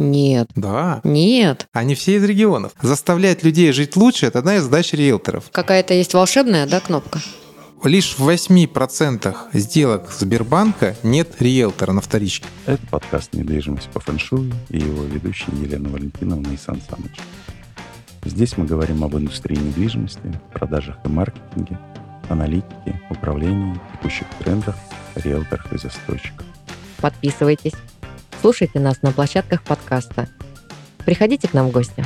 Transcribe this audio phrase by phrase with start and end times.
[0.00, 0.48] Нет.
[0.54, 1.00] Да.
[1.04, 1.68] Нет.
[1.72, 2.72] Они все из регионов.
[2.80, 5.44] Заставлять людей жить лучше– это одна из задач риэлторов.
[5.52, 7.20] Какая-то есть волшебная, да, кнопка?
[7.84, 12.46] Лишь в 8% сделок Сбербанка нет риэлтора на вторичке.
[12.66, 17.12] Это подкаст «Недвижимость по фэншую» и его ведущие Елена Валентиновна и Сан Саныч.
[18.24, 21.78] Здесь мы говорим об индустрии недвижимости, продажах и маркетинге,
[22.28, 24.76] аналитике, управлении, текущих трендах,
[25.14, 26.46] риэлторах и застройщиках.
[27.00, 27.72] Подписывайтесь.
[28.40, 30.28] Слушайте нас на площадках подкаста.
[31.04, 32.04] Приходите к нам в гости.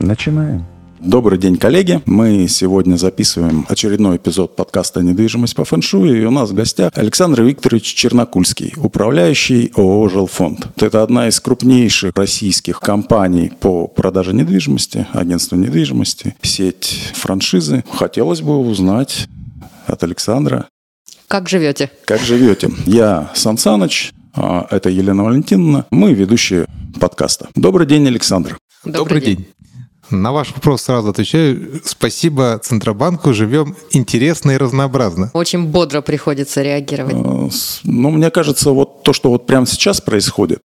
[0.00, 0.64] Начинаем.
[1.00, 2.00] Добрый день, коллеги.
[2.06, 6.22] Мы сегодня записываем очередной эпизод подкаста «Недвижимость по фэншую».
[6.22, 10.68] И у нас в гостях Александр Викторович Чернокульский, управляющий ООО «Жилфонд».
[10.80, 17.82] Это одна из крупнейших российских компаний по продаже недвижимости, агентство недвижимости, сеть франшизы.
[17.92, 19.26] Хотелось бы узнать
[19.88, 20.68] от Александра,
[21.26, 21.90] Как живете?
[22.04, 22.70] как живете.
[22.86, 25.86] Я Сан Саныч, это Елена Валентиновна.
[25.90, 26.66] Мы ведущие
[27.00, 27.48] подкаста.
[27.54, 28.58] Добрый день, Александр.
[28.84, 29.46] Добрый, день.
[30.10, 31.80] На ваш вопрос сразу отвечаю.
[31.84, 33.32] Спасибо Центробанку.
[33.32, 35.30] Живем интересно и разнообразно.
[35.34, 37.52] Очень бодро приходится реагировать.
[37.52, 40.60] С- Ну, мне кажется, вот то, что вот прямо сейчас происходит,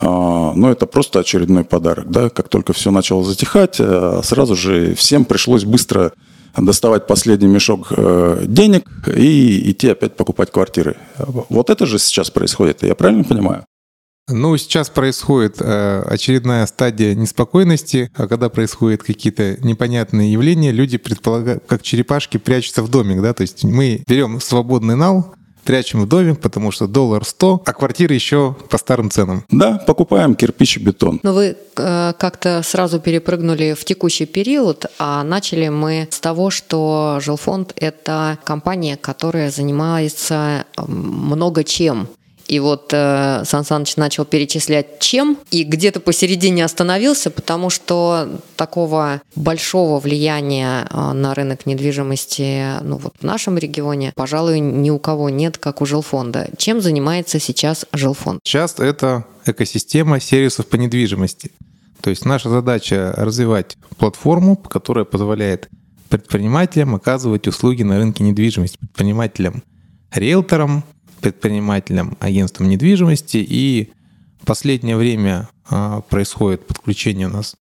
[0.00, 4.94] а, ну, это просто очередной подарок, да, как только все начало затихать, э, сразу же
[4.94, 6.12] всем пришлось быстро
[6.60, 10.96] доставать последний мешок э, денег и идти опять покупать квартиры.
[11.16, 13.64] Вот это же сейчас происходит, я правильно понимаю?
[14.30, 21.64] Ну, сейчас происходит э, очередная стадия неспокойности, а когда происходят какие-то непонятные явления, люди предполагают,
[21.66, 25.34] как черепашки прячутся в домик, да, то есть мы берем свободный нал,
[25.68, 29.44] прячем в домик, потому что доллар 100, а квартиры еще по старым ценам.
[29.50, 31.20] Да, покупаем кирпич и бетон.
[31.22, 37.18] Но вы э, как-то сразу перепрыгнули в текущий период, а начали мы с того, что
[37.20, 42.08] Жилфонд– это компания, которая занимается много чем.
[42.48, 49.20] И вот э, Сан Саныч начал перечислять чем, и где-то посередине остановился, потому что такого
[49.36, 55.28] большого влияния э, на рынок недвижимости ну, вот в нашем регионе, пожалуй, ни у кого
[55.28, 56.48] нет, как у Жилфонда.
[56.56, 58.40] Чем занимается сейчас Жилфонд?
[58.44, 61.50] Сейчас это экосистема сервисов по недвижимости.
[62.00, 65.68] То есть наша задача развивать платформу, которая позволяет
[66.08, 69.62] предпринимателям оказывать услуги на рынке недвижимости, предпринимателям,
[70.12, 70.84] риэлторам,
[71.20, 73.38] предпринимателям, агентствам недвижимости.
[73.38, 73.92] И
[74.42, 77.54] в последнее время а, происходит подключение у нас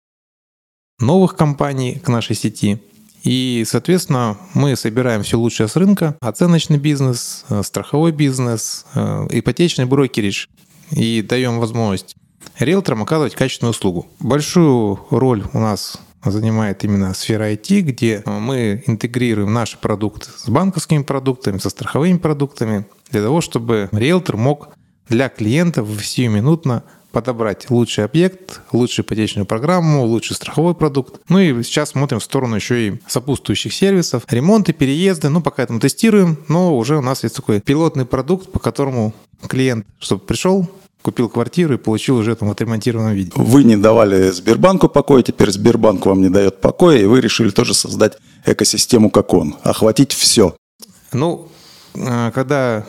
[0.99, 2.79] новых компаний к нашей сети.
[3.23, 9.85] И, соответственно, мы собираем все лучшее с рынка, оценочный бизнес, э, страховой бизнес, э, ипотечный
[9.85, 10.47] брокеридж
[10.91, 12.15] и даем возможность
[12.57, 14.07] риэлторам оказывать качественную услугу.
[14.19, 20.49] Большую роль у нас занимает именно сфера IT, где э, мы интегрируем наши продукты с
[20.49, 24.69] банковскими продуктами, со страховыми продуктами, для того, чтобы риэлтор мог
[25.07, 31.21] для клиентов сиюминутно подобрать лучший объект, лучшую ипотечную программу, лучший страховой продукт.
[31.29, 34.23] Ну и сейчас смотрим в сторону еще и сопутствующих сервисов.
[34.29, 38.51] Ремонты, переезды, ну пока это мы тестируем, но уже у нас есть такой пилотный продукт,
[38.51, 39.13] по которому
[39.47, 40.69] клиент, чтобы пришел,
[41.01, 43.31] купил квартиру и получил уже там в отремонтированном виде.
[43.35, 47.73] Вы не давали Сбербанку покоя, теперь Сбербанк вам не дает покоя, и вы решили тоже
[47.73, 50.55] создать экосистему, как он, охватить все.
[51.13, 51.47] Ну,
[51.95, 52.85] э, когда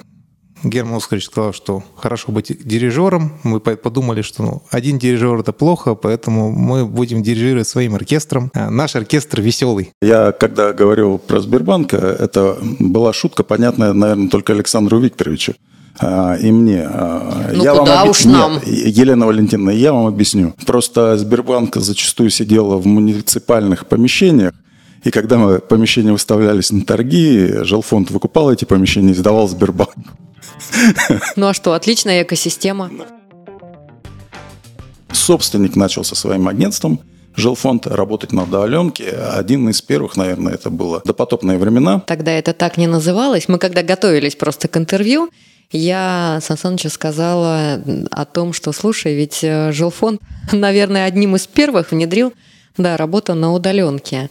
[0.64, 5.52] Герман Оскарович сказал, что хорошо быть дирижером, мы по- подумали, что ну, один дирижер это
[5.52, 8.50] плохо, поэтому мы будем дирижировать своим оркестром.
[8.54, 9.90] А Наш оркестр веселый.
[10.02, 15.54] Я, когда говорил про Сбербанк, э, это была шутка, понятная, наверное, только Александру Викторовичу.
[16.00, 16.82] А, И мне.
[16.86, 18.60] А, Ну, куда уж Нет, нам.
[18.64, 20.54] Елена Валентиновна, я вам объясню.
[20.66, 24.52] Просто Сбербанк зачастую сидела в муниципальных помещениях,
[25.04, 29.94] и когда мы помещения выставлялись на торги, жилфонд выкупал эти помещения и сдавал Сбербанк.
[31.36, 32.90] Ну а что, отличная экосистема.
[35.12, 37.00] Собственник начал со своим агентством
[37.36, 39.10] жилфонд работать на удаленке.
[39.10, 42.00] Один из первых, наверное, это было допотопные времена.
[42.06, 43.48] Тогда это так не называлось.
[43.48, 45.30] Мы когда готовились просто к интервью,
[45.70, 50.20] я Сан сказала о том, что, слушай, ведь э, жилфонд,
[50.52, 52.32] наверное, одним из первых внедрил
[52.76, 54.30] да, работу на удаленке.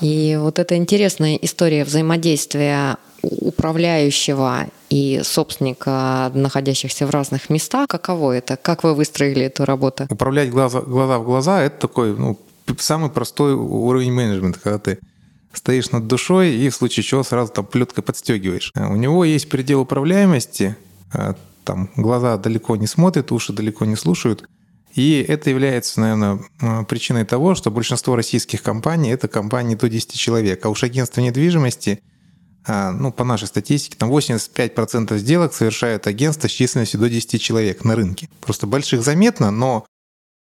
[0.00, 7.88] И вот это интересная история взаимодействия управляющего и собственника, находящихся в разных местах.
[7.88, 8.56] Каково это?
[8.56, 10.06] Как вы выстроили эту работу?
[10.08, 12.38] Управлять глаза, глаза в глаза– это такой ну,
[12.78, 14.98] самый простой уровень менеджмента, когда ты
[15.58, 18.72] стоишь над душой и в случае чего сразу там плеткой подстегиваешь.
[18.74, 20.76] А У него есть предел управляемости,
[21.12, 21.34] а,
[21.64, 24.48] там глаза далеко не смотрят, уши далеко не слушают.
[24.94, 30.18] И это является, наверное, м, причиной того, что большинство российских компаний– это компании до 10
[30.18, 30.64] человек.
[30.64, 32.00] А уж агентство недвижимости,
[32.66, 37.94] ну, по нашей статистике, там 85% сделок совершают агентства с численностью до 10 человек на
[37.94, 38.28] рынке.
[38.40, 39.86] Просто больших заметно, но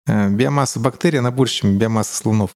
[0.06, 2.50] Э, биомасса бактерий, она больше, чем биомасса слонов.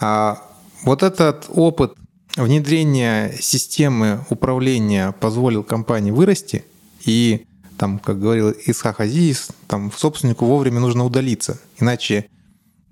[0.00, 0.47] А
[0.82, 1.94] вот этот опыт
[2.36, 6.64] внедрения системы управления позволил компании вырасти,
[7.04, 7.46] и
[7.78, 12.26] там, как говорил Исхак Азиз, там собственнику вовремя нужно удалиться, иначе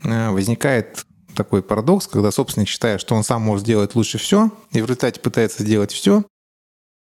[0.03, 1.05] э, возникает
[1.35, 5.21] такой парадокс, когда собственник считает, что он сам может сделать лучше все, и в результате
[5.21, 6.25] пытается сделать все,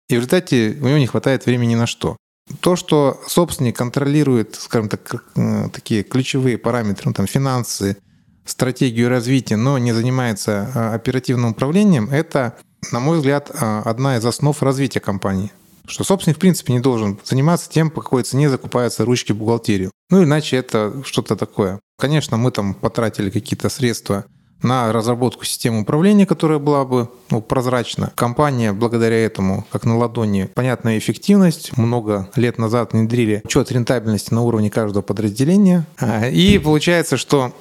[0.09, 2.17] и в результате у него не хватает времени на что.
[2.61, 7.97] То, что собственник контролирует, скажем так, э, такие ключевые параметры, ну, там, финансы,
[8.45, 12.57] стратегию развития, но не занимается э, оперативным управлением, это,
[12.93, 15.53] на мой взгляд, э, одна из основ развития компании.
[15.87, 19.91] Что собственник, в принципе, не должен заниматься тем, по какой цене закупаются ручки в бухгалтерию.
[20.11, 21.81] Ну, иначе это что-то такое.
[21.99, 24.25] Конечно, мы там потратили какие-то средства
[24.63, 28.13] на разработку системы управления, которая была бы ну, прозрачна.
[28.15, 31.77] Компания благодаря этому, как на ладони, понятная эффективность.
[31.77, 35.87] Много лет назад внедрили учет рентабельности на уровне каждого подразделения.
[35.99, 37.53] А, и получается, что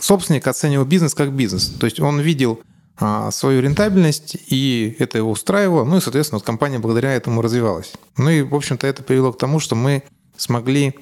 [0.00, 1.68] собственник оценивал бизнес как бизнес.
[1.68, 2.60] То есть он видел
[2.96, 5.84] а, свою рентабельность, и это его устраивало.
[5.84, 7.92] Ну и, соответственно, вот компания благодаря этому развивалась.
[8.16, 10.02] Ну и, в общем-то, это привело к тому, что мы
[10.36, 10.94] смогли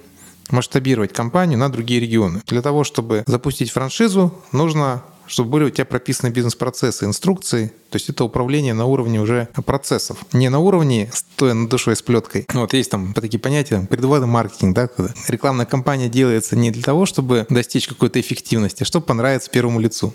[0.50, 2.42] масштабировать компанию на другие регионы.
[2.46, 5.02] Для того, чтобы запустить франшизу, нужно
[5.32, 7.72] чтобы были у тебя прописаны бизнес-процессы, инструкции.
[7.88, 10.18] То есть это управление на уровне уже процессов.
[10.34, 12.46] Не на уровне стоя над душой с плеткой.
[12.52, 16.82] Ну, вот есть там такие понятия, предводный маркетинг, да, когда рекламная кампания делается не для
[16.82, 20.12] того, чтобы достичь какой-то эффективности, а чтобы понравиться первому лицу.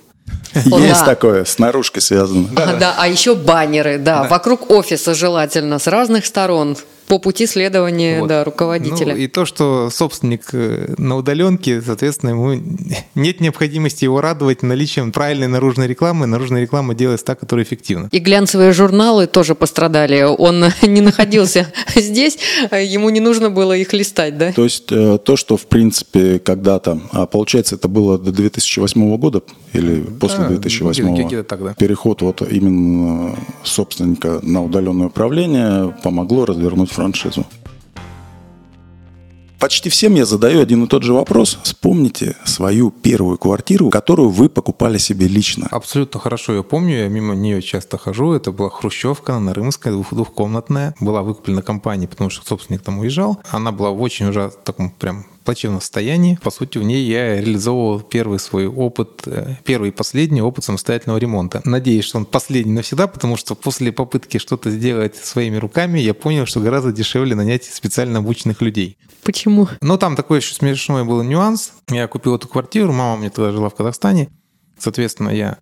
[0.54, 2.50] Есть такое, с наружкой связано.
[2.50, 8.20] Да, да, а еще баннеры, да, вокруг офиса желательно, с разных сторон по пути следования
[8.20, 8.28] вот.
[8.28, 9.14] да, руководителя.
[9.14, 12.54] Ну, и то, что собственник э, на удаленке, соответственно, ему
[13.16, 16.28] нет необходимости его радовать наличием правильной наружной рекламы.
[16.28, 18.10] Наружная реклама делается так, которая эффективна.
[18.12, 20.24] И глянцевые журналы тоже пострадали.
[20.24, 22.38] Он не находился здесь,
[22.72, 24.52] ему не нужно было их листать, да?
[24.52, 29.42] То есть э, то, что, в принципе, когда-то, а получается, это было до 2008 года
[29.72, 31.74] или после да, 2008 тогда.
[31.74, 37.46] переход вот именно собственника на удаленное управление помогло развернуть франшизу.
[39.60, 41.58] Почти всем я задаю один и тот же вопрос.
[41.64, 45.68] Вспомните свою первую квартиру, которую вы покупали себе лично.
[45.72, 48.34] Абсолютно хорошо я помню, я мимо нее часто хожу.
[48.34, 50.94] Это была хрущевка на Рымская, двухкомнатная.
[51.00, 53.40] Была выкуплена компанией, потому что собственник там уезжал.
[53.52, 56.38] Она была в очень уже таком прям плачевном состоянии.
[56.44, 61.18] По сути, в ней я реализовывал первый свой опыт, э, первый и последний опыт самостоятельного
[61.18, 61.62] ремонта.
[61.64, 66.46] Надеюсь, что он последний навсегда, потому что после попытки что-то сделать своими руками, я понял,
[66.46, 68.98] что гораздо дешевле нанять специально обученных людей.
[69.24, 69.70] Почему?
[69.80, 71.72] Ну, там такой еще смешной был нюанс.
[71.90, 74.28] Я купил эту квартиру, мама мне тогда жила в Казахстане.
[74.78, 75.60] Соответственно, я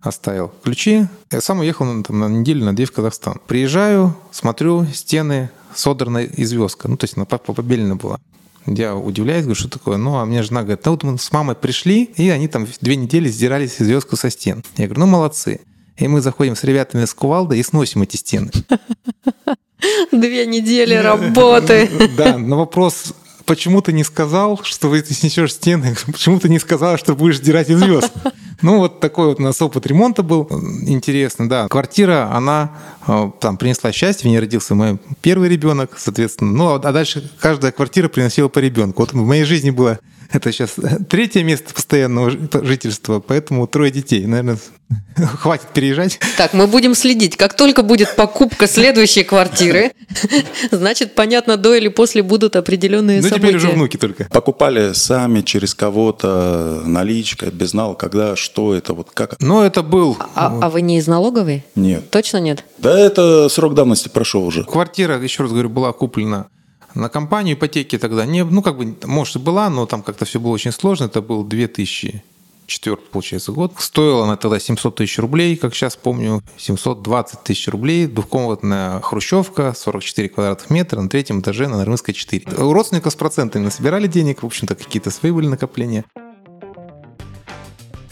[0.00, 1.08] оставил ключи.
[1.30, 3.38] Я сам уехал на, там, на неделю, на две в Казахстан.
[3.46, 6.88] Приезжаю, смотрю, стены содрана из звездка.
[6.88, 8.18] Ну, то есть она побелена была.
[8.66, 9.96] Я удивляюсь, говорю, что такое?
[9.96, 12.96] Ну, а мне жена говорит, ну вот мы с мамой пришли, и они там две
[12.96, 14.64] недели сдирались звездку со стен.
[14.76, 15.60] Я говорю, ну молодцы.
[15.96, 18.50] И мы заходим с ребятами с кувалдой и сносим эти стены.
[20.12, 21.88] Две недели работы.
[22.16, 23.14] Да, на вопрос,
[23.46, 25.96] почему ты не сказал, что вы снесешь стены?
[26.06, 28.12] Почему ты не сказал, что будешь сдирать из звезд?
[28.62, 30.48] Ну, вот такой вот у нас опыт ремонта был
[30.86, 31.68] интересный, да.
[31.68, 32.72] Квартира, она
[33.06, 36.52] э, там принесла счастье, в ней родился мой первый ребенок, соответственно.
[36.52, 39.02] Ну, а дальше каждая квартира приносила по ребенку.
[39.02, 39.98] Вот в моей жизни было
[40.36, 40.74] это сейчас
[41.08, 44.26] третье место постоянного жительства, поэтому трое детей.
[44.26, 44.58] Наверное,
[45.16, 46.20] хватит переезжать.
[46.36, 47.36] Так, мы будем следить.
[47.36, 49.92] Как только будет покупка следующей квартиры,
[50.70, 53.40] значит, понятно, до или после будут определенные ну, события.
[53.40, 54.24] Ну, теперь уже внуки только.
[54.24, 59.36] Покупали сами через кого-то, наличка, безнал, когда, что это, вот как?
[59.40, 60.16] Ну, это был...
[60.34, 61.64] А, а вы не из налоговой?
[61.74, 62.10] Нет.
[62.10, 62.64] Точно нет?
[62.78, 64.64] Да, это срок давности прошел уже.
[64.64, 66.48] Квартира, еще раз говорю, была куплена
[66.96, 70.40] на компанию ипотеки тогда не, ну как бы, может и была, но там как-то все
[70.40, 71.04] было очень сложно.
[71.04, 73.74] Это был 2004, получается, год.
[73.78, 78.06] Стоила она тогда 700 тысяч рублей, как сейчас помню, 720 тысяч рублей.
[78.06, 82.56] Двухкомнатная хрущевка, 44 квадратных метра, на третьем этаже на Нарвинской 4.
[82.56, 86.04] У родственников с процентами насобирали денег, в общем-то, какие-то свои были накопления.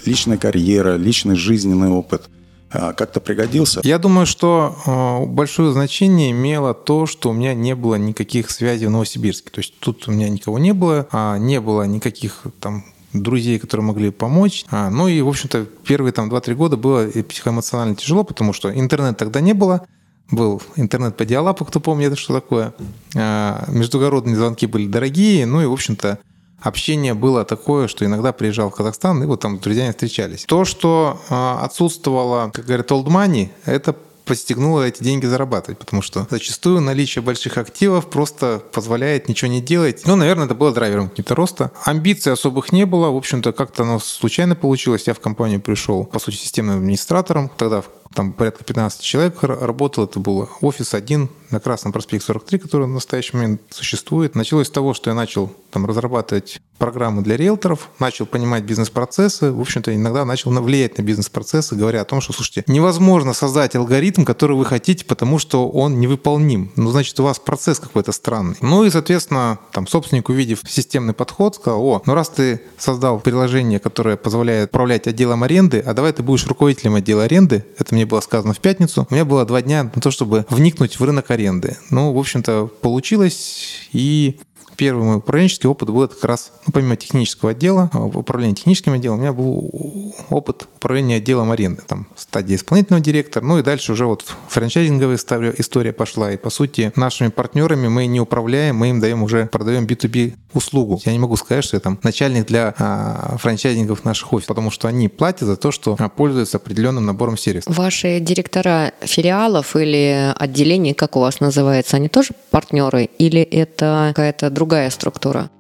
[0.05, 2.29] Личная карьера, личный жизненный опыт–
[2.75, 3.81] как-то пригодился?
[3.85, 8.87] Я думаю, что а, большое значение имело то, что у меня не было никаких связей
[8.87, 9.51] в Новосибирске.
[9.51, 13.87] То есть тут у меня никого не было, а не было никаких там друзей, которые
[13.87, 14.65] могли помочь.
[14.71, 19.17] А, ну и, в общем-то, первые там 2-3 года было психоэмоционально тяжело, потому что интернет
[19.17, 19.87] тогда не было.
[20.31, 22.75] Был интернет по диалапу, кто помнит, что такое.
[23.15, 26.19] А, междугородные звонки были дорогие, ну и, в общем-то,
[26.61, 30.45] общение было такое, что иногда приезжал в Казахстан, и вот там с друзьями встречались.
[30.45, 33.95] То, что а, отсутствовало, как говорят, old money, это
[34.25, 40.03] постигнуло эти деньги зарабатывать, потому что зачастую наличие больших активов просто позволяет ничего не делать.
[40.07, 41.73] Ну, наверное, это было драйвером каким-то роста.
[41.85, 43.11] Амбиций особых не было.
[43.11, 45.07] В общем-то, как-то оно случайно получилось.
[45.07, 47.51] Я в компанию пришел, по сути, системным администратором.
[47.57, 47.83] Тогда
[48.15, 50.05] там порядка 15 человек работало.
[50.05, 54.35] Это был офис один на Красном проспекте 43, который в настоящий момент существует.
[54.35, 59.61] Началось с того, что я начал там разрабатывать программы для риэлторов, начал понимать бизнес-процессы, в
[59.61, 64.57] общем-то, иногда начал влиять на бизнес-процессы, говоря о том, что, слушайте, невозможно создать алгоритм, который
[64.57, 66.73] вы хотите, потому что он невыполним.
[66.77, 68.57] Ну, значит, у вас процесс какой-то странный.
[68.61, 73.79] Ну и, соответственно, там собственник, увидев системный подход, сказал, о, ну раз ты создал приложение,
[73.79, 78.21] которое позволяет управлять отделом аренды, а давай ты будешь руководителем отдела аренды, это мне было
[78.21, 81.77] сказано в пятницу, у меня было два дня на то, чтобы вникнуть в рынок аренды.
[81.91, 84.39] Ну, в общем-то, получилось, и
[84.77, 89.19] Первый мой управленческий опыт был как раз, ну, помимо технического отдела, а, управления техническим отделом,
[89.19, 91.83] у меня был опыт управления отделом аренды.
[91.87, 95.19] Там стадия исполнительного директора, ну и дальше уже вот франчайзинговая
[95.59, 96.33] история пошла.
[96.33, 101.01] И по сути нашими партнерами мы не управляем, мы им даем уже, продаем B2B услугу.
[101.05, 104.89] Я не могу сказать, что я там начальник для а, франчайзингов наших офисов, потому что
[104.89, 107.77] они платят за то, что а, пользуются определенным набором сервисов.
[107.77, 114.51] Ваши директора филиалов или отделений, как у вас называется, они тоже партнеры или это какая-то
[114.51, 115.51] другая другая структура?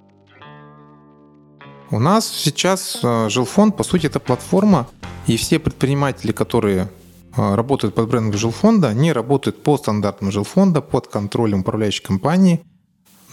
[1.91, 4.89] У нас сейчас э, жилфонд, по сути, это платформа,
[5.27, 6.89] и все предприниматели, которые
[7.37, 12.65] э, работают под брендом жилфонда, они работают по стандартам жилфонда, под контролем управляющей компании,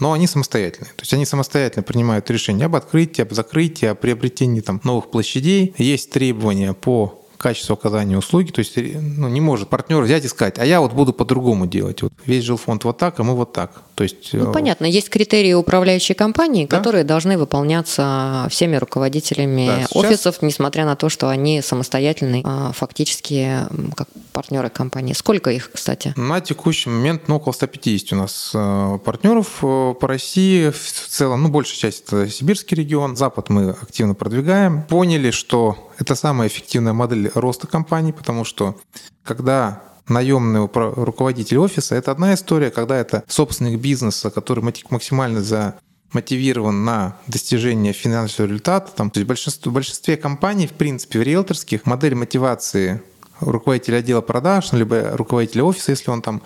[0.01, 0.91] но они самостоятельные.
[0.91, 5.73] То есть они самостоятельно принимают решения об открытии, об закрытии, о приобретении там, новых площадей.
[5.77, 8.51] Есть требования по качество оказания услуги.
[8.51, 12.01] То есть ну, не может партнер взять и сказать, а я вот буду по-другому делать.
[12.01, 13.81] Вот весь жилфонд вот так, а мы вот так.
[13.95, 16.77] То есть, ну, э, понятно, есть критерии управляющей компании, да?
[16.77, 19.95] которые должны выполняться всеми руководителями да, сейчас...
[19.95, 23.59] офисов, несмотря на то, что они самостоятельные, а, фактически
[23.95, 25.13] как партнеры компании.
[25.13, 26.13] Сколько их, кстати?
[26.15, 30.69] На текущий момент ну, около 150 у нас э, партнеров э, по России.
[30.69, 33.15] В целом, ну, большая часть это сибирский регион.
[33.15, 34.83] Запад мы активно продвигаем.
[34.83, 38.79] Поняли, что это самая эффективная модель роста компании, потому что
[39.23, 45.75] когда наемный руководитель офиса, это одна история, когда это собственник бизнеса, который максимально за
[46.13, 48.91] мотивирован на достижение финансового результата.
[48.93, 53.01] Там, то есть большинство, в большинстве компаний, в принципе, в риэлторских, модель мотивации
[53.39, 56.41] руководителя отдела продаж, либо руководителя офиса, если он там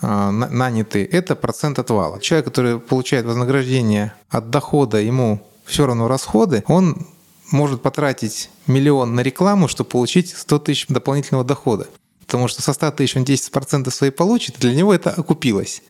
[0.00, 2.18] а, нанятый, это процент отвала.
[2.18, 7.06] Человек, который получает вознаграждение от дохода, ему все равно расходы, он
[7.50, 11.88] может потратить миллион на рекламу, чтобы получить 100 тысяч дополнительного дохода.
[12.20, 15.82] Потому что со 100 тысяч он 10% свои получит, для него это окупилось.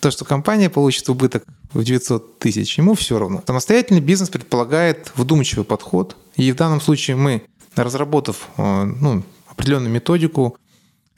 [0.00, 3.42] То, что компания получит убыток в 900 тысяч, ему все равно.
[3.46, 6.16] Самостоятельный бизнес предполагает вдумчивый подход.
[6.36, 7.42] И в данном случае мы,
[7.76, 10.56] разработав э, ну, определенную методику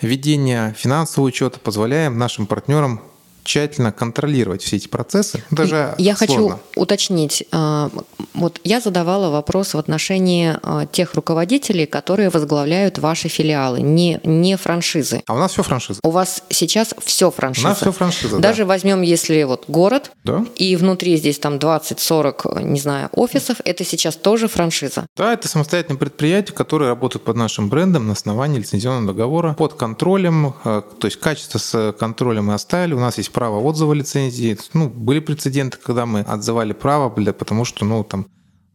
[0.01, 3.01] ведения финансового учета, позволяем нашим партнерам
[3.45, 6.37] тщательно контролировать все эти процессы, даже Я сложно.
[6.37, 7.45] хочу уточнить.
[7.53, 7.91] А,
[8.35, 14.57] вот я задавала вопрос в отношении а, тех руководителей, которые возглавляют ваши филиалы, не, не
[14.57, 15.23] франшизы.
[15.27, 16.01] А у нас все франшиза.
[16.03, 17.67] У вас сейчас все франшиза.
[17.67, 18.67] У нас все франшиза, Даже да.
[18.69, 20.45] возьмем, если вот город, да.
[20.57, 25.07] и внутри здесь там 20-40, не знаю, офисов, это сейчас тоже франшиза.
[25.17, 30.55] Да, это самостоятельное предприятие, которое работает под нашим брендом на основании лицензионного договора, под контролем,
[30.65, 32.95] э, то есть качество с контролем мы оставили.
[32.95, 34.57] У нас есть право отзыва лицензии.
[34.75, 38.27] Ну, были прецеденты, когда мы отзывали право, потому что, ну, там,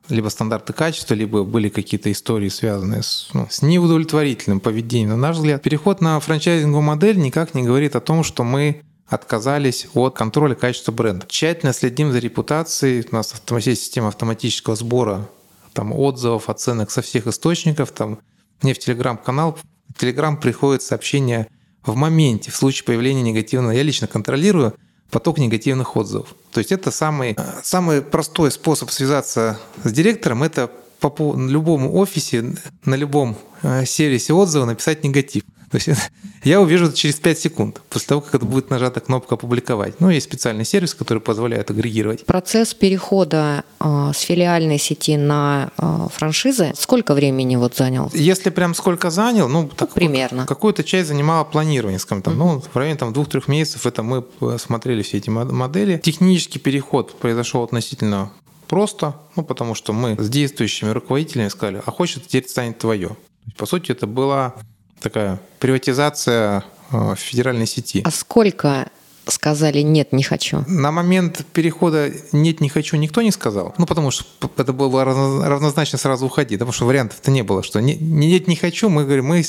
[0.09, 5.09] либо стандарты качества, либо были какие-то истории, связанные с, ну, с неудовлетворительным поведением.
[5.09, 9.87] На наш взгляд, переход на франчайзинговую модель никак не говорит о том, что мы отказались
[9.93, 11.25] от контроля качества бренда.
[11.27, 13.05] Тщательно следим за репутацией.
[13.11, 13.33] У нас
[13.65, 15.27] есть система автоматического сбора
[15.73, 17.91] там, отзывов, оценок со всех источников.
[17.91, 18.19] Там,
[18.61, 19.57] мне в Телеграм-канал,
[19.89, 21.47] в Телеграм приходит сообщение
[21.91, 24.73] в моменте, в случае появления негативного, я лично контролирую
[25.09, 26.35] поток негативных отзывов.
[26.51, 32.55] То есть это самый, э, самый простой способ связаться с директором, это по любому офисе,
[32.85, 35.43] на любом э, сервисе отзыва написать негатив.
[35.71, 35.89] То есть
[36.43, 39.99] я увижу это через 5 секунд, после того, как это будет нажата кнопка «Опубликовать».
[39.99, 42.25] Ну, есть специальный сервис, который позволяет агрегировать.
[42.25, 48.09] Процесс перехода э, с филиальной сети на э, франшизы сколько времени вот занял?
[48.13, 50.45] Если прям сколько занял, ну, так, ну примерно.
[50.45, 52.33] Какую-то часть занимала планирование, скажем так.
[52.33, 52.37] Uh-huh.
[52.37, 54.23] Ну, в районе там двух-трех месяцев это мы
[54.57, 55.97] смотрели все эти модели.
[55.97, 58.31] Технический переход произошел относительно
[58.67, 63.17] просто, ну, потому что мы с действующими руководителями сказали, а хочешь, теперь станет твое.
[63.57, 64.55] По сути, это была
[64.99, 68.01] такая приватизация э, федеральной сети.
[68.05, 68.89] А сколько
[69.31, 70.63] сказали нет, не хочу?
[70.67, 73.73] На момент перехода нет, не хочу никто не сказал.
[73.77, 74.25] Ну, потому что
[74.57, 79.03] это было равнозначно сразу уходи, потому что вариантов-то не было, что нет, не хочу, мы
[79.03, 79.43] говорим, мы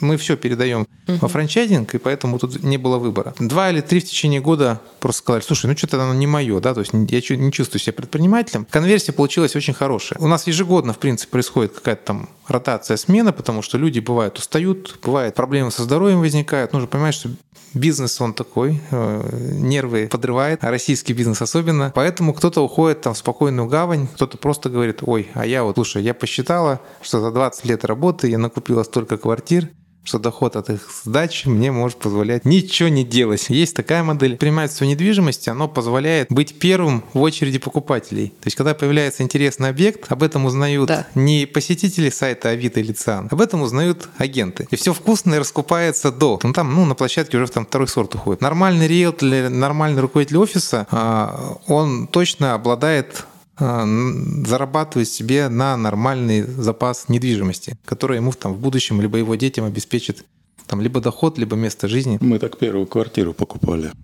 [0.00, 1.18] мы все передаем угу.
[1.20, 3.34] во франчайзинг, и поэтому тут не было выбора.
[3.38, 6.74] Два или три в течение года просто сказали, слушай, ну что-то оно не мое, да,
[6.74, 8.66] то есть я не чувствую себя предпринимателем.
[8.70, 10.18] Конверсия получилась очень хорошая.
[10.18, 14.98] У нас ежегодно, в принципе, происходит какая-то там ротация, смена, потому что люди бывают устают,
[15.02, 16.72] бывают проблемы со здоровьем возникают.
[16.72, 17.30] Нужно понимать, что
[17.74, 21.92] бизнес он такой, э, нервы подрывает, а российский бизнес особенно.
[21.94, 26.02] Поэтому кто-то уходит там в спокойную гавань, кто-то просто говорит, ой, а я вот, слушай,
[26.02, 29.70] я посчитала, что за 20 лет работы я накупила столько квартир,
[30.04, 33.46] что доход от их сдачи мне может позволять ничего не делать.
[33.48, 34.30] Есть такая модель.
[34.30, 38.28] Предпринимательство недвижимости, оно позволяет быть первым в очереди покупателей.
[38.28, 41.06] То есть, когда появляется интересный объект, об этом узнают да.
[41.14, 44.66] не посетители сайта Авито или ЦИАН, об этом узнают агенты.
[44.70, 46.40] И все вкусное раскупается до.
[46.42, 48.40] Ну, там, ну, на площадке уже там второй сорт уходит.
[48.40, 53.26] Нормальный риэлтор, нормальный руководитель офиса, а, он точно обладает
[53.60, 60.24] зарабатывать себе на нормальный запас недвижимости, который ему там, в будущем либо его детям обеспечит
[60.66, 62.18] там, либо доход, либо место жизни.
[62.20, 63.92] Мы так первую квартиру покупали.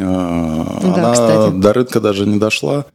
[0.00, 1.56] А, она кстати.
[1.56, 2.86] до рынка даже не дошла.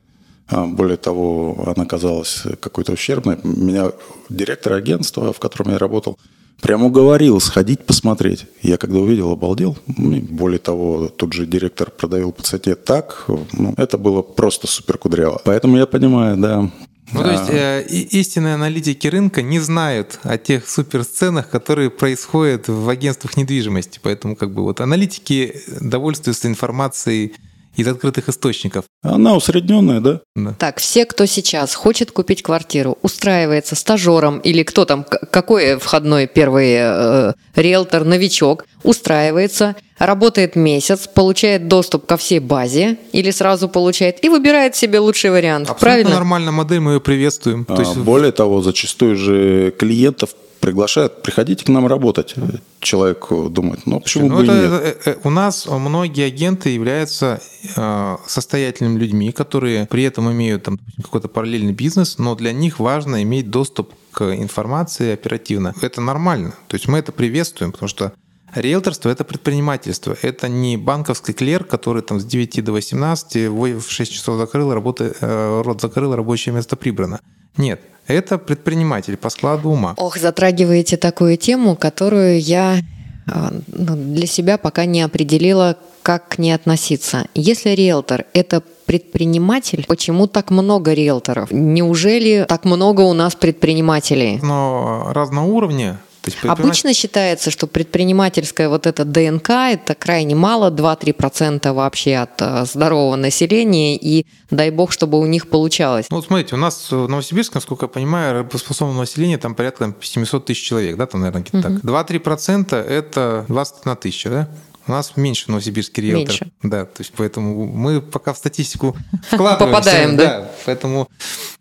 [0.47, 3.39] А, более того, она казалась какой-то ущербной.
[3.43, 3.91] Меня
[4.29, 6.17] директор агентства, в котором я работал,
[6.63, 8.45] Прям уговорил сходить посмотреть.
[8.61, 9.77] Я когда увидел, обалдел.
[9.85, 13.25] Более того, тут же директор продавил по цене так.
[13.51, 15.41] Ну, это было просто супер кудряво.
[15.43, 16.69] Поэтому я понимаю, да,
[17.11, 22.89] ну, то есть э, истинные аналитики рынка не знают о тех суперсценах, которые происходят в
[22.89, 23.99] агентствах недвижимости.
[24.01, 27.35] Поэтому как бы вот аналитики довольствуются информацией
[27.75, 28.85] из открытых источников.
[29.01, 30.21] Она усредненная, да?
[30.35, 30.53] да?
[30.57, 36.75] Так, все, кто сейчас хочет купить квартиру, устраивается стажером или кто там, какой входной первый
[36.77, 44.29] э, риэлтор, новичок, устраивается, работает месяц, получает доступ ко всей базе или сразу получает и
[44.29, 45.69] выбирает себе лучший вариант.
[45.69, 46.09] Абсолютно Правильно?
[46.11, 47.65] нормальная модель, мы ее приветствуем.
[47.67, 47.97] А, То есть...
[47.97, 50.31] Более того, зачастую же клиентов
[50.63, 52.35] приглашают, приходите к нам работать.
[52.79, 54.71] Человек думает, ну почему ну, бы это, и нет?
[54.71, 57.41] Э, э, у нас многие агенты являются
[57.75, 63.23] э, состоятельными людьми, которые при этом имеют там какой-то параллельный бизнес, но для них важно
[63.23, 65.73] иметь доступ к информации оперативно.
[65.81, 66.53] Это нормально.
[66.69, 68.13] То есть мы это приветствуем, потому что
[68.55, 70.15] Риэлторство– это предпринимательство.
[70.21, 75.13] Это не банковский клерк, который там с 9 до 18 в 6 часов закрыл, работы,
[75.19, 77.19] рот закрыл, рабочее место прибрано.
[77.57, 79.93] Нет, это предприниматель по складу ума.
[79.97, 82.79] Ох, затрагиваете такую тему, которую я
[83.27, 87.25] а, ну, для себя пока не определила, как к ней относиться.
[87.33, 91.49] Если риэлтор– это предприниматель, почему так много риэлторов?
[91.51, 94.39] Неужели так много у нас предпринимателей?
[94.41, 96.51] Но разного уровня предприним...
[96.51, 103.15] Обычно считается, что предпринимательская вот эта ДНК– это крайне мало, 2-3% вообще от э, здорового
[103.15, 106.07] населения, и дай бог, чтобы у них получалось.
[106.09, 110.45] Ну, вот смотрите, у нас в Новосибирске, насколько я понимаю, работоспособного населения там порядка 700
[110.45, 111.79] тысяч человек, да, там, наверное, где-то угу.
[111.79, 112.09] так.
[112.09, 114.49] 2-3%– это 21 тысяча, да?
[114.85, 116.27] У нас меньше новосибирский риэлтор.
[116.27, 116.51] Меньше.
[116.61, 118.97] Да, то есть поэтому мы пока в статистику
[119.31, 119.65] вкладываемся.
[119.65, 120.41] Попадаем, да?
[120.41, 121.07] да поэтому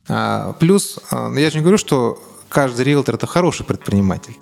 [0.08, 4.36] а, плюс, а, я же не говорю, что каждый риэлтор– это хороший предприниматель.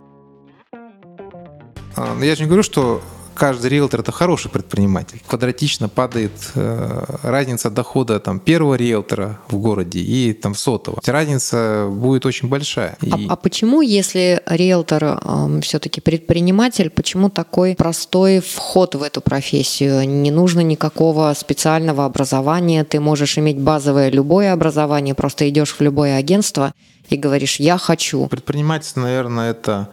[2.00, 3.02] А, я же не говорю, что
[3.34, 5.22] каждый риэлтор это хороший предприниматель.
[5.26, 10.98] Квадратично падает э, разница дохода там, первого риэлтора в городе и там сотого.
[11.06, 12.96] Разница будет очень большая.
[13.00, 13.26] А, и...
[13.28, 20.06] А, почему, если риэлтор э, все-таки предприниматель, почему такой простой вход в эту профессию?
[20.08, 26.16] Не нужно никакого специального образования, ты можешь иметь базовое любое образование, просто идешь в любое
[26.16, 26.72] агентство
[27.08, 28.26] и говоришь «я хочу».
[28.26, 29.88] Предпринимательство, наверное, это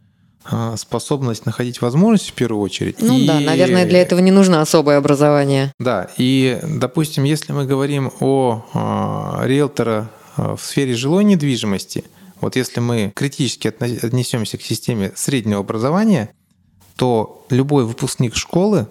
[0.78, 2.98] способность находить возможности в первую очередь.
[3.02, 3.28] Ну и...
[3.28, 5.74] да, наверное, для этого не нужно особое образование.
[5.80, 12.06] Да, и, допустим, если мы говорим о э, риэлтора а, в сфере жилой недвижимости,
[12.40, 16.30] вот если мы критически отнесемся к системе среднего образования,
[16.96, 18.88] то любой выпускник школы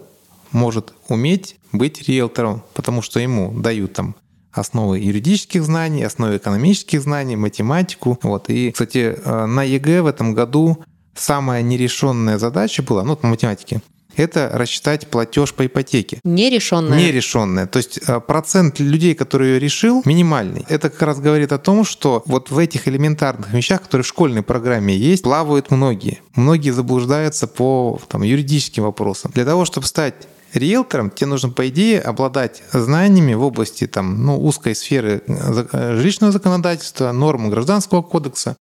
[0.52, 4.16] может уметь быть риэлтором, потому что ему дают там
[4.52, 8.18] основы юридических знаний, основы экономических знаний, математику.
[8.22, 8.48] Вот.
[8.48, 10.82] И, кстати, на ЕГЭ в этом году
[11.16, 13.80] самая нерешенная задача была, ну, по математике,
[14.16, 16.20] это рассчитать платеж по ипотеке.
[16.24, 16.98] Нерешенная?
[16.98, 17.66] Нерешенная.
[17.66, 20.64] То есть э, процент людей, который ее решил, минимальный.
[20.68, 24.42] Это как раз говорит о том, что вот в этих элементарных вещах, которые в школьной
[24.42, 26.20] программе есть, плавают многие.
[26.34, 29.32] Многие заблуждаются по там, юридическим вопросам.
[29.34, 30.14] Для того, чтобы стать
[30.54, 36.32] риэлтором, тебе нужно, по идее, обладать знаниями в области там, ну, узкой сферы э, жилищного
[36.32, 38.56] законодательства, норм гражданского кодекса,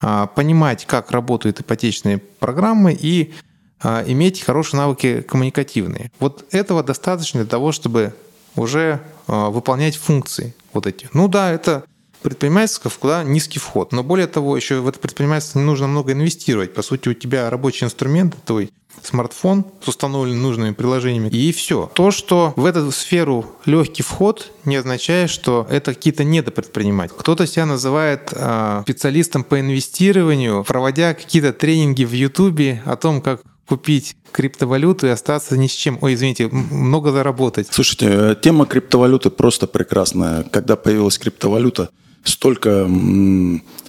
[0.00, 3.34] понимать, как работают ипотечные программы и
[3.82, 6.12] а, иметь хорошие навыки коммуникативные.
[6.20, 8.14] Вот этого достаточно для того, чтобы
[8.54, 11.08] уже а, выполнять функции вот эти.
[11.14, 11.84] Ну да, это
[12.22, 13.92] предпринимательства, куда низкий вход.
[13.92, 16.74] Но более того, еще в это предпринимательство не нужно много инвестировать.
[16.74, 18.70] По сути, у тебя рабочий инструмент, твой
[19.02, 21.90] смартфон с установленными нужными приложениями, и все.
[21.94, 27.16] То, что в эту сферу легкий вход, не означает, что это какие-то недопредприниматели.
[27.18, 33.40] Кто-то себя называет э, специалистом по инвестированию, проводя какие-то тренинги в Ютубе о том, как
[33.66, 35.98] купить криптовалюту и остаться ни с чем.
[36.00, 37.68] Ой, извините, много заработать.
[37.70, 40.42] Слушайте, э, тема криптовалюты просто прекрасная.
[40.42, 41.90] Когда появилась криптовалюта,
[42.24, 42.88] столько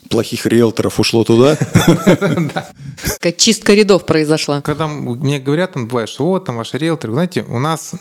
[0.09, 1.57] плохих риэлторов ушло туда.
[3.19, 4.61] Как чистка рядов произошла.
[4.61, 7.93] Когда мне говорят, там бывает, что вот там ваши риэлторы, знаете, у нас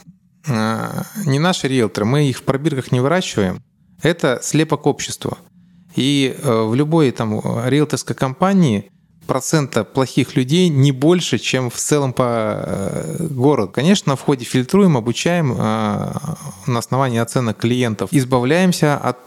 [0.46, 3.62] э, не наши риэлторы, мы их в пробирках не выращиваем,
[4.02, 5.38] это слепок общества.
[5.94, 8.90] И э, в любой там риэлторской компании
[9.26, 13.70] процента плохих людей не больше, чем в целом по э, городу.
[13.72, 15.56] Конечно, в ходе фильтруем, обучаем э,
[16.66, 19.18] на основании оценок клиентов, избавляемся от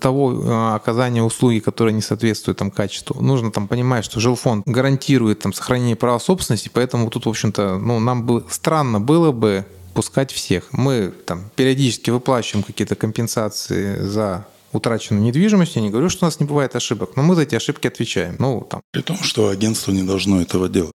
[0.00, 3.20] того э, оказания услуги, которое не соответствует там, качеству.
[3.20, 8.00] Нужно там понимать, что жилфонд гарантирует там, сохранение права собственности, поэтому тут, в общем-то, ну,
[8.00, 10.72] нам бы странно было бы пускать всех.
[10.72, 15.76] Мы там периодически выплачиваем какие-то компенсации за утраченную недвижимость.
[15.76, 18.36] Я не говорю, что у нас не бывает ошибок, но мы за эти ошибки отвечаем.
[18.38, 18.80] Ну, там.
[18.92, 20.92] При том, что агентство не должно этого делать.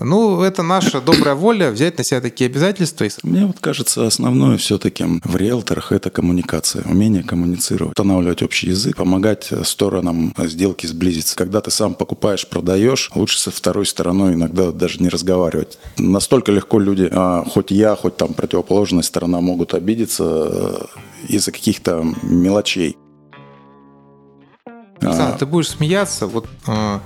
[0.00, 3.08] Ну, это наша добрая воля взять на себя такие обязательства.
[3.24, 9.50] Мне вот кажется, основное все-таки в риэлторах это коммуникация, умение коммуницировать, устанавливать общий язык, помогать
[9.64, 11.34] сторонам сделки сблизиться.
[11.34, 15.78] Когда ты сам покупаешь, продаешь, лучше со второй стороной иногда даже не разговаривать.
[15.98, 20.78] Настолько легко люди, а, хоть я, хоть там противоположная сторона могут обидеться э,
[21.28, 22.96] из-за каких-то мелочей.
[25.00, 25.38] Александр, а...
[25.38, 26.26] ты будешь смеяться.
[26.26, 26.98] Вот э,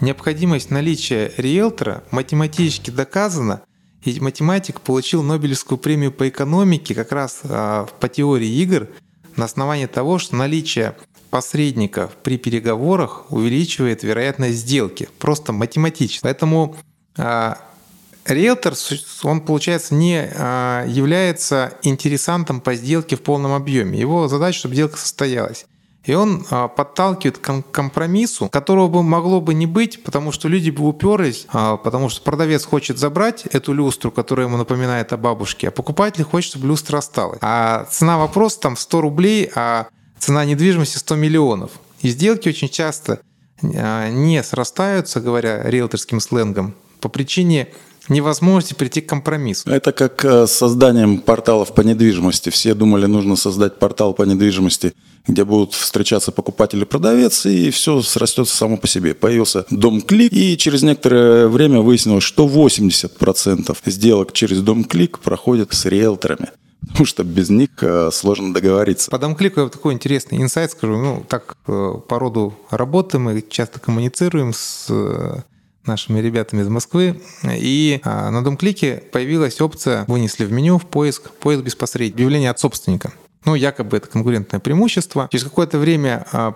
[0.00, 3.62] необходимость наличия риэлтора математически доказана.
[4.04, 8.88] И математик получил Нобелевскую премию по экономике как раз э, по теории игр
[9.36, 10.96] на основании того, что наличие
[11.30, 15.08] посредников при переговорах увеличивает вероятность сделки.
[15.18, 16.22] Просто математически.
[16.22, 16.76] Поэтому
[17.16, 17.54] э,
[18.24, 18.74] риэлтор,
[19.22, 20.22] он, получается, не
[20.90, 23.98] является интересантом по сделке в полном объеме.
[23.98, 25.66] Его задача, чтобы сделка состоялась.
[26.10, 30.70] И он а, подталкивает к компромиссу, которого бы могло бы не быть, потому что люди
[30.70, 35.68] бы уперлись, а, потому что продавец хочет забрать эту люстру, которая ему напоминает о бабушке,
[35.68, 37.38] а покупатель хочет, чтобы люстра осталась.
[37.42, 39.86] А цена вопроса там 100 рублей, а
[40.18, 41.70] цена недвижимости 100 миллионов.
[42.00, 43.20] И сделки очень часто
[43.62, 47.68] а, не срастаются, говоря риэлторским сленгом, по причине
[48.10, 49.70] невозможности прийти к компромиссу.
[49.70, 52.50] Это как э, с созданием порталов по недвижимости.
[52.50, 54.92] Все думали, нужно создать портал по недвижимости,
[55.26, 59.14] где будут встречаться покупатель и продавец, и все срастется само по себе.
[59.14, 65.72] Появился дом клик, и через некоторое время выяснилось, что 80% сделок через дом клик проходят
[65.72, 66.48] с риэлторами
[66.80, 69.10] потому что без них э, сложно договориться.
[69.10, 70.96] По домклику я вот такой интересный инсайт скажу.
[70.96, 74.88] Ну, так э, по роду работы мы часто коммуницируем с
[75.86, 77.20] нашими ребятами из Москвы.
[77.44, 82.50] И а, на Домклике появилась опция, вынесли в меню в поиск, поиск без посредника, объявление
[82.50, 83.12] от собственника.
[83.44, 85.28] Ну, якобы это конкурентное преимущество.
[85.30, 86.54] Через какое-то время а,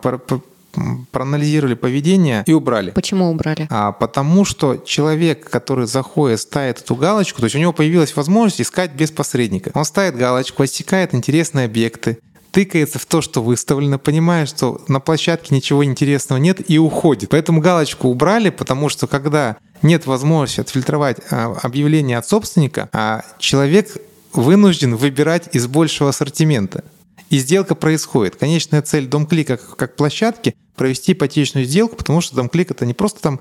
[1.12, 2.90] проанализировали поведение и убрали.
[2.90, 3.66] Почему убрали?
[3.70, 8.60] А, потому что человек, который заходит, ставит эту галочку, то есть у него появилась возможность
[8.60, 9.70] искать без посредника.
[9.74, 12.18] Он ставит галочку, отсекает интересные объекты,
[12.54, 17.30] тыкается в то, что выставлено, понимает, что на площадке ничего интересного нет и уходит.
[17.30, 23.96] Поэтому галочку убрали, потому что когда нет возможности отфильтровать а, объявление от собственника, а человек
[24.32, 26.84] вынужден выбирать из большего ассортимента.
[27.28, 28.36] И сделка происходит.
[28.36, 33.20] Конечная цель домклика как, как площадки– провести ипотечную сделку, потому что домклик– это не просто
[33.20, 33.40] там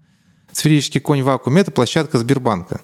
[0.52, 2.82] сферический конь в вакууме, это площадка Сбербанка.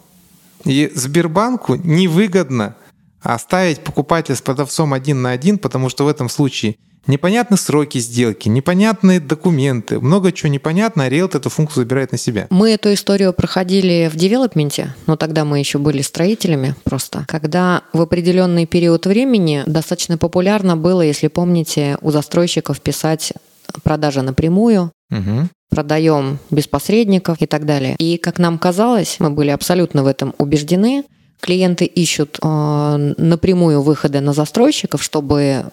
[0.63, 2.75] И Сбербанку невыгодно–
[3.21, 6.75] оставить покупателя с продавцом один на один, потому что в этом случае
[7.07, 12.47] непонятны сроки сделки, непонятные документы, много чего непонятно, а риэлтор эту функцию забирает на себя.
[12.49, 17.25] Мы эту историю проходили в девелопменте, но тогда мы еще были строителями просто.
[17.27, 23.33] Когда в определенный период времени достаточно популярно было, если помните, у застройщиков писать
[23.83, 25.49] продажа напрямую, угу.
[25.69, 27.95] продаем без посредников и так далее.
[27.97, 31.03] И, как нам казалось, мы были абсолютно в этом убеждены,
[31.39, 35.65] Клиенты ищут э, напрямую выходы на застройщиков, чтобы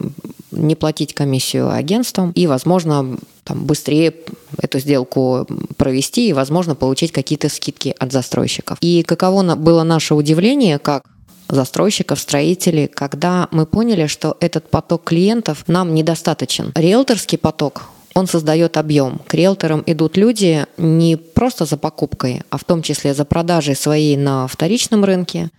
[0.53, 4.15] не платить комиссию агентствам и, возможно, там, быстрее
[4.61, 8.79] эту сделку провести и, возможно, получить какие-то скидки от застройщиков.
[8.81, 11.05] И каково было наше удивление, как
[11.49, 16.73] застройщиков, строителей, когда мы поняли, что этот поток клиентов нам недостаточен.
[16.75, 17.83] Риэлторский поток
[18.17, 19.21] он создает объем.
[19.27, 24.17] К риэлторам идут люди не просто за покупкой, а в том числе за продажей своей
[24.17, 25.51] на вторичном рынке,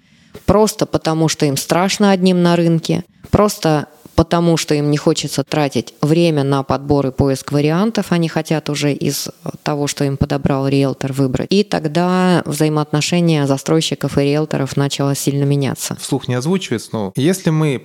[0.48, 5.94] просто потому что им страшно одним на рынке, просто потому что им не хочется тратить
[6.02, 9.30] время на подбор и поиск вариантов, они хотят уже из
[9.62, 11.48] того, что им подобрал риэлтор, выбрать.
[11.52, 15.96] И тогда взаимоотношения застройщиков и риэлторов начало сильно меняться.
[16.02, 17.80] Вслух не озвучивается, но если мы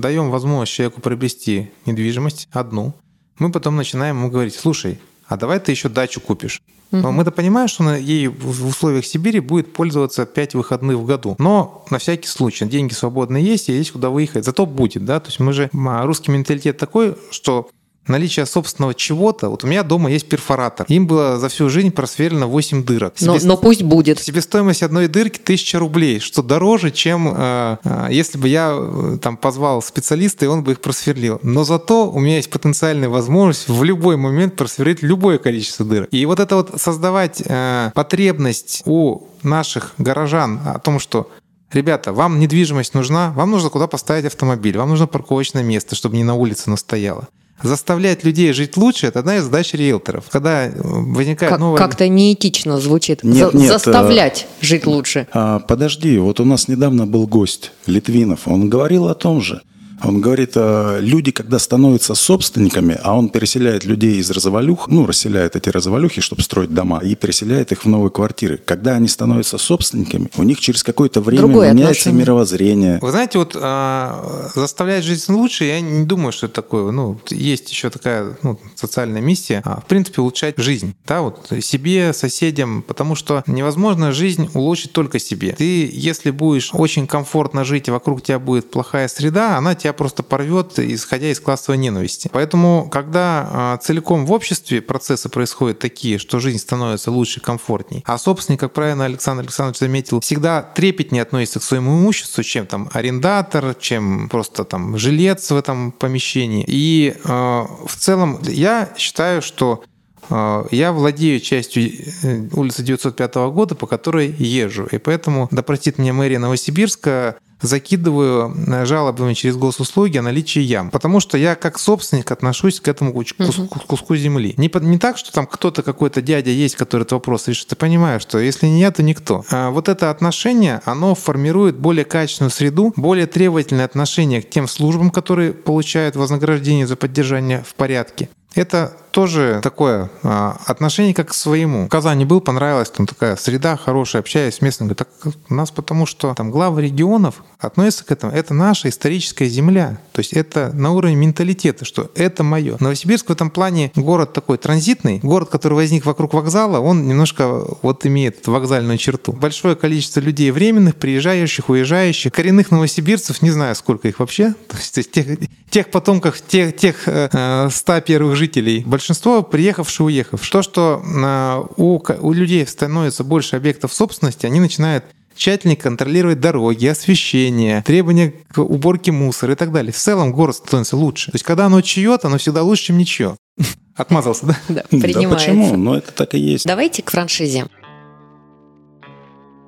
[0.00, 2.94] даем возможность человеку приобрести недвижимость одну,
[3.40, 6.62] мы потом начинаем ему говорить, слушай, а давай ты еще дачу купишь.
[6.92, 11.36] Но мы-то понимаем, что она ей в условиях Сибири будет пользоваться 5 выходных в году.
[11.38, 14.44] Но на всякий случай, деньги свободные есть, и есть куда выехать.
[14.44, 15.20] Зато будет, да.
[15.20, 17.70] То есть мы же, русский менталитет такой, что
[18.06, 19.48] наличие собственного чего-то.
[19.48, 20.86] Вот у меня дома есть перфоратор.
[20.88, 23.14] Им было за всю жизнь просверлено 8 дырок.
[23.20, 23.46] Но, Себест...
[23.46, 24.18] но пусть будет.
[24.20, 29.36] Себестоимость одной дырки 1000 рублей, что дороже, чем э, э, если бы я э, там
[29.36, 31.40] позвал специалиста, и он бы их просверлил.
[31.42, 36.08] Но зато у меня есть потенциальная возможность в любой момент просверлить любое количество дырок.
[36.10, 41.30] И вот это вот создавать э, потребность у наших горожан о том, что
[41.72, 46.24] Ребята, вам недвижимость нужна, вам нужно куда поставить автомобиль, вам нужно парковочное место, чтобы не
[46.24, 47.28] на улице настояло
[47.62, 50.24] заставлять людей жить лучше– это одна из задач риэлторов.
[50.30, 51.78] Когда возникает как, новая...
[51.78, 53.22] Как-то неэтично звучит.
[53.22, 54.64] Нет, За- нет, заставлять а...
[54.64, 55.26] жить лучше.
[55.32, 58.46] А, подожди, вот у нас недавно был гость Литвинов.
[58.46, 59.62] Он говорил о том же.
[60.02, 65.56] Он говорит, э, люди, когда становятся собственниками, а он переселяет людей из развалюх, ну, расселяет
[65.56, 68.58] эти развалюхи, чтобы строить дома, и переселяет их в новые квартиры.
[68.64, 72.20] Когда они становятся собственниками, у них через какое-то время Другое меняется отношение.
[72.20, 72.98] мировоззрение.
[73.02, 76.90] Вы знаете, вот а, заставлять жизнь лучше, я не думаю, что это такое.
[76.90, 82.12] Ну, есть еще такая ну, социальная миссия, а, в принципе, улучшать жизнь, да, вот себе,
[82.12, 85.54] соседям, потому что невозможно жизнь улучшить только себе.
[85.56, 89.92] Ты, если будешь очень комфортно жить, и вокруг тебя будет плохая среда, она тебя тебя
[89.92, 92.30] просто порвет, исходя из классовой ненависти.
[92.32, 98.18] Поэтому, когда а, целиком в обществе процессы происходят такие, что жизнь становится лучше, комфортней, а
[98.18, 103.74] собственник, как правильно Александр Александрович заметил, всегда трепетнее относится к своему имуществу, чем там арендатор,
[103.74, 106.64] чем просто там жилец в этом помещении.
[106.66, 109.82] И э, в целом я считаю, что
[110.28, 111.90] а, я владею частью
[112.22, 114.86] э, улицы 905 года, по которой езжу.
[114.92, 120.90] И поэтому, да простит меня мэрия Новосибирска, закидываю э, жалобами через госуслуги о наличии ям.
[120.90, 123.68] Потому что я как собственник отношусь к этому куску, угу.
[123.86, 124.54] куску земли.
[124.56, 127.68] Не, не так, что там кто-то, какой-то дядя есть, который этот вопрос решит.
[127.68, 129.44] Ты понимаешь, что если не я, то никто.
[129.50, 135.10] А вот это отношение, оно формирует более качественную среду, более требовательное отношение к тем службам,
[135.10, 138.28] которые получают вознаграждение за поддержание в порядке.
[138.54, 141.86] Это тоже такое а, отношение как к своему.
[141.86, 144.94] В Казани был, понравилась там такая среда хорошая, общаясь с местными.
[144.94, 145.08] Так
[145.48, 148.32] у нас потому что там главы регионов относятся к этому.
[148.32, 149.98] Это наша историческая земля.
[150.12, 152.76] То есть это на уровне менталитета, что это мое.
[152.80, 155.20] Новосибирск в этом плане город такой транзитный.
[155.22, 159.32] Город, который возник вокруг вокзала, он немножко вот имеет вокзальную черту.
[159.32, 164.54] Большое количество людей временных, приезжающих, уезжающих, коренных новосибирцев, не знаю, сколько их вообще.
[164.68, 165.26] То есть тех,
[165.70, 170.52] тех потомков, тех, тех э, 100 первых жителей большинство приехавшие, уехавшие.
[170.52, 176.86] То, что а, у, у людей становится больше объектов собственности, они начинают тщательнее контролировать дороги,
[176.86, 179.90] освещение, требования к уборке мусора и так далее.
[179.90, 181.30] В целом город становится лучше.
[181.30, 183.36] То есть, когда оно чье-то, оно всегда лучше, чем ничье.
[183.96, 184.58] Отмазался, да?
[184.68, 185.28] Да, принимается.
[185.28, 185.76] Да почему?
[185.78, 186.66] Но это так и есть.
[186.66, 187.68] Давайте к франшизе.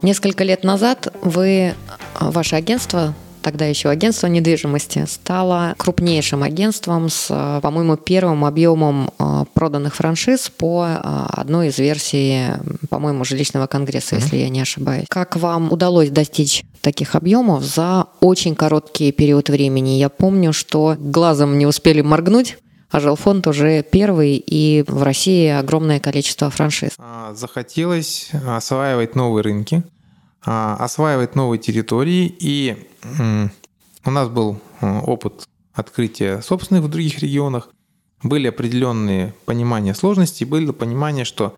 [0.02, 1.74] Несколько лет назад вы,
[2.20, 7.28] ваше агентство тогда еще агентство недвижимости, стало крупнейшим агентством с,
[7.62, 12.46] по-моему, первым объемом а, проданных франшиз по а, одной из версий,
[12.88, 14.20] по-моему, жилищного конгресса, mm-hmm.
[14.20, 15.06] если я не ошибаюсь.
[15.08, 19.90] Как вам удалось достичь таких объемов за очень короткий период времени?
[19.90, 22.58] Я помню, что глазом не успели моргнуть,
[22.90, 26.90] а жилфонд уже первый, и в России огромное количество франшиз.
[26.98, 29.82] А, захотелось осваивать новые рынки,
[30.44, 32.88] осваивать новые территории, и
[34.04, 37.68] у нас был э, опыт открытия собственных в других регионах,
[38.22, 41.54] были определенные понимания сложностей, было понимание, что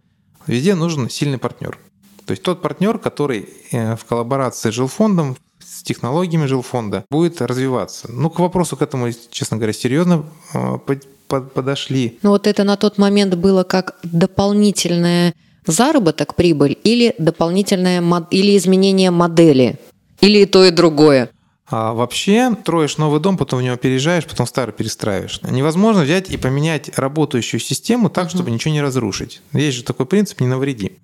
[0.47, 1.79] везде нужен сильный партнер.
[2.27, 8.11] То есть тот партнер, который э, в коллаборации с жилфондом, с технологиями жилфонда будет развиваться.
[8.11, 10.79] Ну, к вопросу к этому, честно говоря, серьезно э,
[11.27, 12.19] подошли.
[12.23, 15.35] Ну вот это на тот момент было как дополнительная
[15.67, 19.79] заработок, прибыль или дополнительное или изменение модели,
[20.21, 21.31] или и то, и другое.
[21.67, 25.41] А вообще, строишь новый дом, потом в него переезжаешь, потом старый перестраиваешь.
[25.43, 29.41] Невозможно взять и поменять работающую систему так, чтобы ничего не разрушить.
[29.53, 30.99] Есть же такой принцип «не навреди».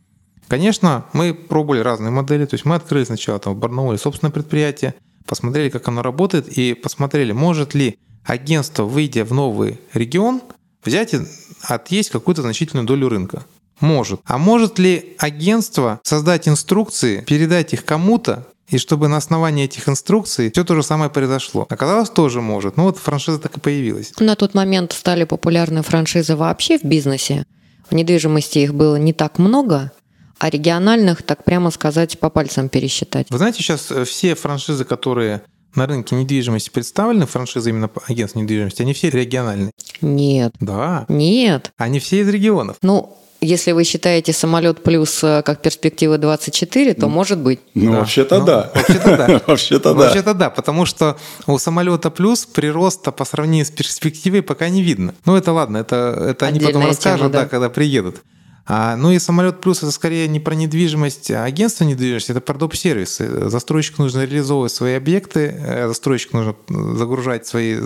[0.48, 2.44] Конечно, мы пробовали разные модели.
[2.44, 4.94] То есть мы открыли сначала там в Барнауле собственное предприятие,
[5.24, 10.42] посмотрели, как оно работает, и посмотрели, может ли агентство, выйдя в новый регион,
[10.84, 11.20] взять и
[11.62, 13.44] отъесть какую-то значительную долю рынка.
[13.80, 14.20] Может.
[14.24, 20.50] А может ли агентство создать инструкции, передать их кому-то, И чтобы на основании этих инструкций
[20.52, 21.66] все то же самое произошло.
[21.68, 22.76] Оказалось, тоже может.
[22.76, 24.12] Ну вот франшиза так и появилась.
[24.20, 27.46] На тот момент стали популярны франшизы вообще в бизнесе.
[27.90, 29.90] В недвижимости их было не так много,
[30.38, 33.26] а региональных, так прямо сказать, по пальцам пересчитать.
[33.30, 35.42] Вы знаете, сейчас э, все франшизы, которые
[35.74, 39.72] на рынке недвижимости представлены, франшизы именно агентств недвижимости, они все региональные.
[40.00, 40.54] Нет.
[40.60, 41.06] Да.
[41.08, 41.72] Нет.
[41.76, 42.76] Они все из регионов.
[42.82, 47.60] Ну, если вы считаете самолет плюс э, как перспектива 24, то может быть.
[47.74, 47.98] Ну, Да.
[48.00, 48.70] вообще-то Ну, да.
[48.74, 49.42] вообще-то да.
[49.46, 50.00] Вообще-то да.
[50.00, 55.14] Вообще-то да, потому что у самолета плюс прироста по сравнению с перспективой пока не видно.
[55.24, 55.96] Ну это ладно, это,
[56.28, 57.42] это они потом расскажут, тема, да.
[57.42, 57.48] да.
[57.48, 58.22] когда приедут.
[58.66, 62.54] А, ну и самолет плюс это скорее не про недвижимость, а агентство недвижимости, это про
[62.54, 62.76] доп.
[62.76, 63.48] сервисы.
[63.48, 67.80] Застройщику нужно реализовывать свои объекты, э, застройщику нужно загружать свои э,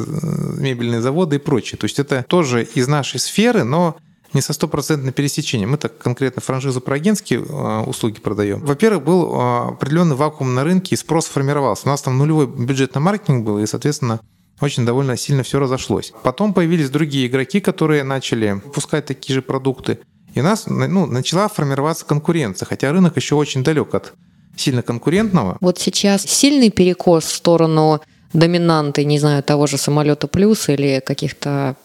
[0.58, 1.78] мебельные заводы и прочее.
[1.78, 3.96] То есть это тоже из нашей сферы, но
[4.34, 5.70] не со стопроцентным пересечением.
[5.70, 8.60] Мы так конкретно франшизу про агентские э, услуги продаем.
[8.60, 11.86] Во-первых, был э, определенный вакуум на рынке, и спрос формировался.
[11.86, 14.20] У нас там нулевой бюджет на маркетинг был, и, соответственно,
[14.60, 16.12] очень довольно сильно все разошлось.
[16.22, 19.98] Потом появились другие игроки, которые начали выпускать такие же продукты.
[20.34, 24.14] И у нас ну, начала формироваться конкуренция, хотя рынок еще очень далек от
[24.56, 25.56] сильно конкурентного.
[25.60, 28.00] Вот сейчас сильный перекос в сторону
[28.32, 31.76] доминанты, не знаю, того же самолета плюс или каких-то,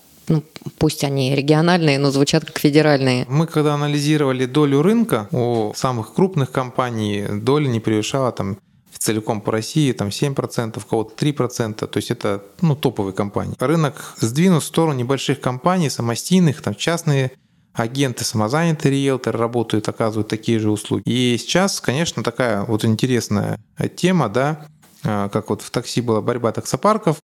[0.78, 3.26] пусть они региональные, но звучат как федеральные.
[3.30, 8.58] Мы когда анализировали долю рынка у самых крупных компаний, доля не превышала там
[8.98, 13.56] целиком по России там 7%, у кого-то 3%, то есть это ну, топовые компании.
[13.58, 17.32] Рынок сдвинут в сторону небольших компаний, самостийных, там частные
[17.74, 21.04] агенты, самозанятые риэлторы работают, оказывают такие же услуги.
[21.06, 23.60] И сейчас, конечно, такая вот интересная
[23.95, 24.67] тема, да,
[25.04, 27.17] а, как вот в такси была борьба таксопарков.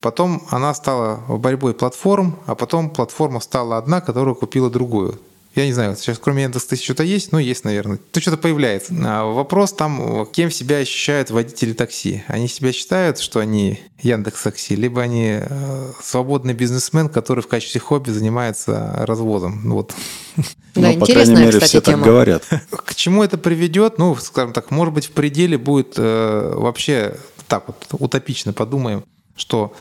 [0.00, 5.20] Потом она стала борьбой платформ, а потом платформа стала одна, которая купила другую.
[5.56, 7.98] Я не знаю, сейчас кроме Яндекс что-то есть, ну есть, наверное.
[8.12, 8.94] То что-то появляется.
[9.04, 12.22] А вопрос там, кем себя ощущают водители такси.
[12.28, 17.80] Они себя считают, что они Яндекс Такси, либо они э, свободный бизнесмен, который в качестве
[17.80, 19.60] хобби занимается развозом.
[19.64, 19.94] Ну Вот.
[20.76, 22.06] Да, Ну, по крайней мере, кстати, все так тема.
[22.06, 22.44] говорят.
[22.70, 23.98] К чему это приведет?
[23.98, 27.16] Ну, скажем так, может быть, в пределе будет э, вообще
[27.48, 29.02] так вот утопично подумаем,
[29.34, 29.74] что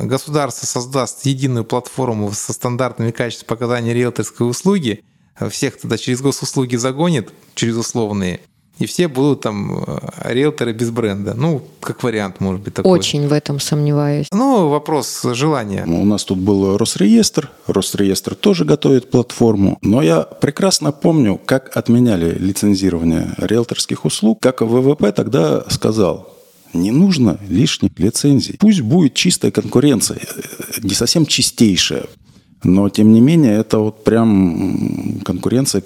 [0.00, 5.02] государство создаст единую платформу со стандартами качеств показаний риэлторской услуги,
[5.38, 8.40] э, всех туда через госуслуги загонит, через условные,
[8.78, 11.34] и все будут там э, риэлторы без бренда.
[11.34, 12.90] Ну, как вариант, может быть, такой.
[12.90, 14.26] Очень в этом сомневаюсь.
[14.32, 15.84] Ну, вопрос желания.
[15.86, 17.50] У нас тут был Росреестр.
[17.66, 19.78] Росреестр тоже готовит платформу.
[19.82, 26.31] Но я прекрасно помню, как отменяли лицензирование риэлторских услуг, как ВВП тогда сказал,
[26.74, 28.56] не нужно лишних лицензий.
[28.58, 32.04] Пусть будет чистая конкуренция, э, не совсем чистейшая,
[32.64, 35.82] но тем не менее это вот прям конкуренция,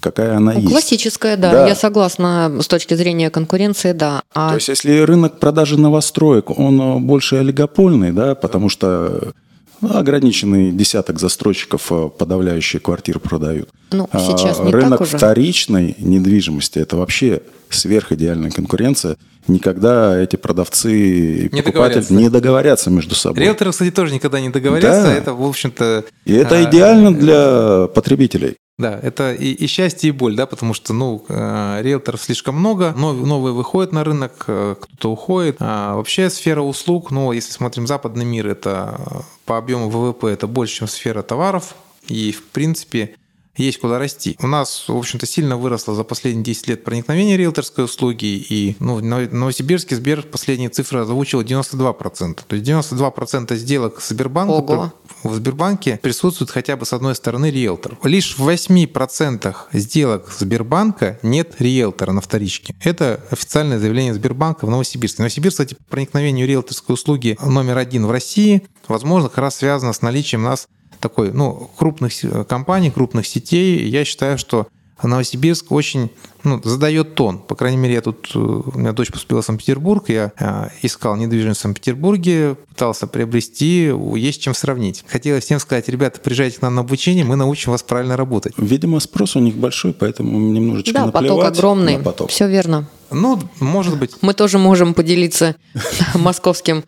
[0.00, 0.70] какая она Ну, есть.
[0.70, 1.68] Классическая, да, Да.
[1.68, 4.22] я согласна с точки зрения конкуренции, да.
[4.34, 9.32] А То есть, если рынок продажи новостроек, он э, больше олигопольный, да, потому что
[9.80, 13.68] ограниченный десяток застройщиков э, подавляющие квартиры продают.
[13.92, 15.16] Ну, А сейчас не рынок так уже.
[15.16, 19.16] вторичной недвижимости– это вообще сверхидеальная конкуренция.
[19.46, 22.14] Никогда эти продавцы и Не покупатели договорятся.
[22.14, 23.42] не договорятся между собой.
[23.42, 25.04] Риэлторы, кстати, тоже никогда не договорятся.
[25.04, 25.14] Да.
[25.14, 26.04] Это, в общем-то...
[26.26, 28.56] И это э, идеально для потребителей.
[28.78, 32.94] Да, это и, и счастье, и боль, да, потому что, ну, э, риэлторов слишком много,
[32.96, 35.56] нов- новые выходят на рынок, э, кто-то уходит.
[35.60, 39.14] А вообще сфера услуг, ну, если смотрим западный мир, это э,
[39.46, 41.74] по объему ВВП это больше, чем сфера товаров,
[42.06, 43.14] и, в принципе,
[43.58, 44.36] есть куда расти.
[44.40, 48.94] У нас, в общем-то, сильно выросло за последние 10 лет проникновение риэлторской услуги, и ну,
[48.96, 52.40] в Ново- Новосибирске Сбер последние цифры озвучил 92%.
[52.46, 54.92] То есть 92% сделок Сбербанка
[55.22, 57.98] в Сбербанке присутствует хотя бы с одной стороны риэлтор.
[58.04, 62.74] Лишь в 8% сделок Сбербанка нет риэлтора на вторичке.
[62.82, 65.22] Это официальное заявление Сбербанка в Новосибирске.
[65.22, 70.02] Новосибирск, кстати, по проникновению риэлторской услуги номер один в России, возможно, как раз связано с
[70.02, 70.68] наличием у нас
[71.00, 73.88] такой, ну, крупных с- компаний, крупных сетей.
[73.88, 74.66] Я считаю, что
[75.02, 76.10] Новосибирск очень
[76.44, 77.38] ну, задает тон.
[77.38, 81.16] По крайней мере, я тут, э, у меня дочь поступила в Санкт-Петербург, я э, искал
[81.16, 85.04] недвижимость в Санкт-Петербурге, пытался приобрести, есть чем сравнить.
[85.06, 88.54] Хотелось всем сказать, ребята, приезжайте к нам на обучение, мы научим вас правильно работать.
[88.56, 91.96] Видимо, спрос у них большой, поэтому немножечко да, поток наплевать огромный.
[91.98, 92.30] на поток.
[92.30, 92.88] Все верно.
[93.10, 95.56] Ну, может быть, Мы тоже можем поделиться
[96.14, 96.84] московским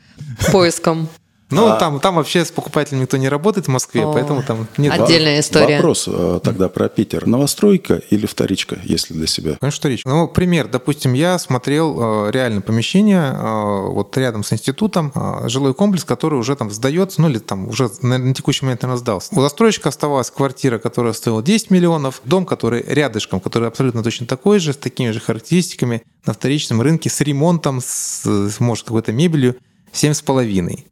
[0.52, 1.08] поиском.
[1.50, 1.76] Ну, а...
[1.76, 4.92] там, там вообще с покупателем никто не работает в Москве, О, поэтому там нет...
[4.92, 5.76] Отдельная история.
[5.76, 7.26] Вопрос э, тогда про Питер.
[7.26, 9.56] Новостройка или вторичка, если для себя?
[9.60, 10.08] Конечно, вторичка.
[10.08, 10.68] Ну, пример.
[10.68, 15.12] Допустим, я смотрел э, реально помещение э, вот рядом с институтом,
[15.46, 19.00] жилой комплекс, который уже там сдается, ну, или там уже на, на текущий момент, наверное,
[19.00, 19.34] сдался.
[19.34, 24.58] У застройщика оставалась квартира, которая стоила 10 миллионов, дом, который рядышком, который абсолютно точно такой
[24.60, 28.24] же, с такими же характеристиками, на вторичном рынке, с ремонтом, с,
[28.60, 29.56] может, какой-то мебелью,
[29.92, 30.84] 7,5.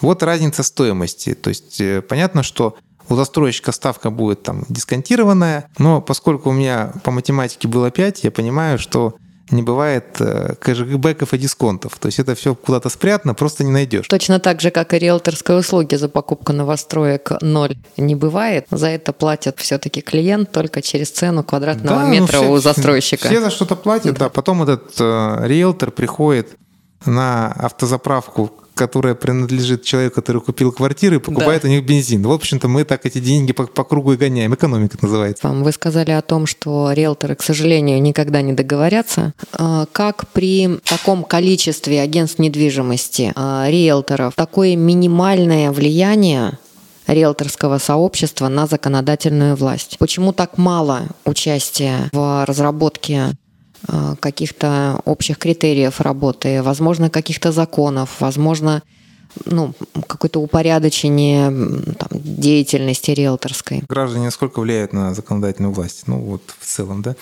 [0.00, 1.34] Вот разница стоимости.
[1.34, 2.76] То есть э, понятно, что
[3.08, 8.30] у застройщика ставка будет там дисконтированная, но поскольку у меня по математике было 5, я
[8.30, 9.14] понимаю, что
[9.50, 11.96] не бывает э, кэшбэков и дисконтов.
[11.98, 14.06] То есть это все куда-то спрятано, просто не найдешь.
[14.08, 18.66] Точно так же, как и риэлторской услуги за покупку новостроек ноль не бывает.
[18.70, 22.58] За это платит все-таки клиент только через цену квадратного да, ну метра ну, все, у
[22.58, 23.28] застройщика.
[23.28, 24.24] Все за что-то платят, да.
[24.24, 24.28] да.
[24.30, 26.56] Потом этот э, риэлтор приходит
[27.04, 31.68] на автозаправку которая принадлежит человеку, который купил квартиру и покупает да.
[31.68, 32.22] у них бензин.
[32.22, 34.54] В общем-то, мы так эти деньги по, по кругу и гоняем.
[34.54, 35.48] Экономика называется.
[35.48, 39.32] Вы сказали о том, что риэлторы, к сожалению, никогда не договорятся.
[39.52, 46.58] А, как при таком количестве агентств недвижимости, а, риэлторов, такое минимальное влияние
[47.06, 49.96] риэлторского сообщества на законодательную власть.
[49.98, 53.30] Почему так мало участия в разработке
[54.20, 58.82] каких-то общих критериев работы, возможно, каких-то законов, возможно,
[59.44, 59.74] ну,
[60.06, 61.50] какое-то упорядочение
[61.94, 63.82] там, деятельности риэлторской.
[63.88, 66.04] Граждане насколько влияют на законодательную власть?
[66.06, 67.16] Ну, вот в целом, да?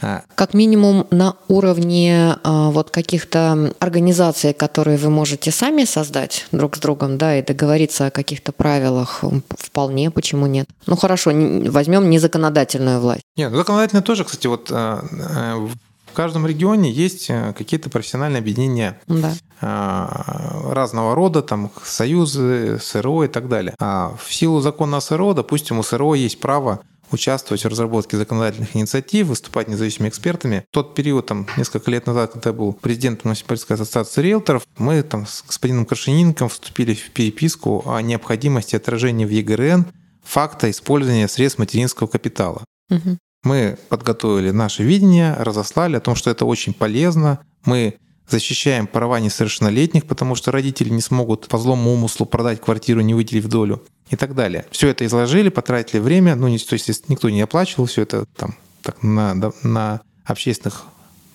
[0.00, 0.22] А.
[0.34, 6.80] Как минимум на уровне а, вот каких-то организаций, которые вы можете сами создать друг с
[6.80, 9.24] другом, да, и договориться о каких-то правилах,
[9.56, 10.68] вполне, почему нет.
[10.86, 13.22] Ну хорошо, возьмем незаконодательную власть.
[13.36, 18.40] Нет, ну, законодательная тоже, кстати, вот а, а, в каждом регионе есть э, какие-то профессиональные
[18.40, 19.34] объединения да.
[19.60, 23.74] А, разного рода, там союзы, СРО и так далее.
[23.78, 26.80] А в силу закона о СРО, допустим, у СРО есть право
[27.10, 30.64] участвовать в разработке законодательных инициатив, выступать независимыми экспертами.
[30.70, 35.02] В тот период, там, несколько лет назад, когда я был президентом Новосибирской ассоциации риэлторов, мы
[35.02, 39.86] там с господином Крашенинником вступили в переписку о необходимости отражения в ЕГРН
[40.24, 42.64] факта использования средств материнского капитала.
[42.90, 43.18] Угу.
[43.44, 47.40] Мы подготовили наше видение, разослали о том, что это очень полезно.
[47.64, 47.94] Мы
[48.28, 53.46] защищаем права несовершеннолетних, потому что родители не смогут по злому умыслу продать квартиру, не выделив
[53.46, 54.66] долю и так далее.
[54.70, 59.02] Все это изложили, потратили время, ну, то есть никто не оплачивал все это там так,
[59.02, 60.84] на, на общественных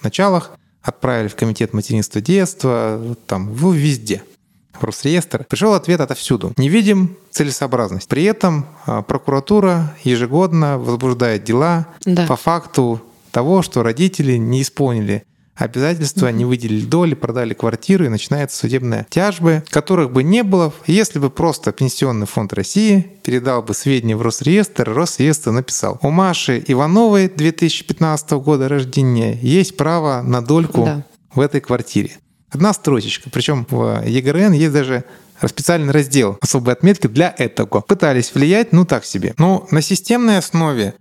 [0.02, 4.24] началах, отправили в комитет материнства детства, там, везде–
[4.82, 6.54] Росреестр, пришел ответ отовсюду.
[6.58, 8.08] Не видим целесообразность.
[8.08, 12.26] При этом а, прокуратура ежегодно возбуждает дела да.
[12.28, 15.26] по факту того, что родители не исполнили
[15.56, 21.20] обязательства, не выделили доли, продали квартиру, и начинаются судебные тяжбы, которых бы не было, если
[21.20, 27.30] бы просто Пенсионный фонд России передал бы сведения в Росреестр, Росреестр написал, у Маши Ивановой
[27.30, 31.06] 2015 года рождения есть право на дольку да.
[31.34, 32.18] в этой квартире.
[32.52, 33.30] Одна строчечка.
[33.32, 35.06] Причем в ЕГРН есть даже
[35.48, 37.82] специальный раздел особой отметки для этого.
[37.82, 39.34] Пытались влиять, ну так себе.
[39.38, 40.94] Но на системной основе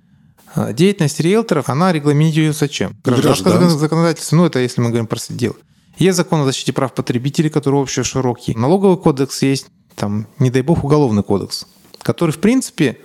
[0.72, 2.96] деятельность риэлторов, она регламентируется чем?
[3.05, 5.57] Гражданское законодательство, ну это если мы говорим про дело.
[5.98, 8.55] Есть закон о защите прав потребителей, который общий широкий.
[8.55, 11.66] Налоговый кодекс есть, там, не дай бог, уголовный кодекс,
[12.03, 12.98] который, в принципе,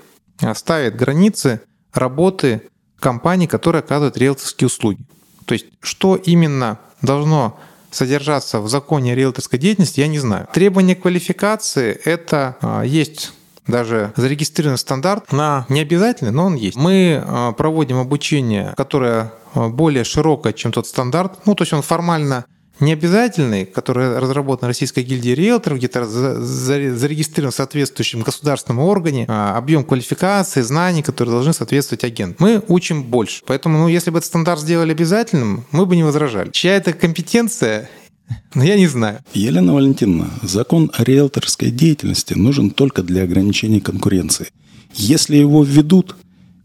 [0.56, 1.62] ставит границы
[1.94, 2.62] работы
[3.00, 5.06] компаний, которые оказывают риэлторские услуги.
[5.46, 7.60] То есть, что именно должно
[7.92, 10.48] содержаться в законе риэлторской деятельности, я не знаю.
[10.54, 13.32] Требование квалификации– это а, есть
[13.68, 16.78] даже зарегистрированный стандарт на не обязательный, но он есть.
[16.78, 21.40] Мы а, проводим обучение, которое а, более широкое, чем тот стандарт.
[21.46, 22.46] Ну, то есть он формально
[22.80, 29.84] не обязательный, который разработан Российской гильдией риэлторов, где-то зарегистрирован в соответствующем государственном органе, а, объем
[29.84, 32.36] квалификации, знаний, которые должны соответствовать агенту.
[32.40, 33.44] Мы учим больше.
[33.46, 36.52] Поэтому, ну, если бы этот стандарт сделали обязательным, мы бы не возражали.
[36.52, 37.90] Чья это компетенция,
[38.56, 39.20] ну, я не знаю.
[39.34, 44.48] Елена Валентиновна, закон о риэлторской деятельности нужен только для ограничения конкуренции.
[44.94, 46.16] Если его введут,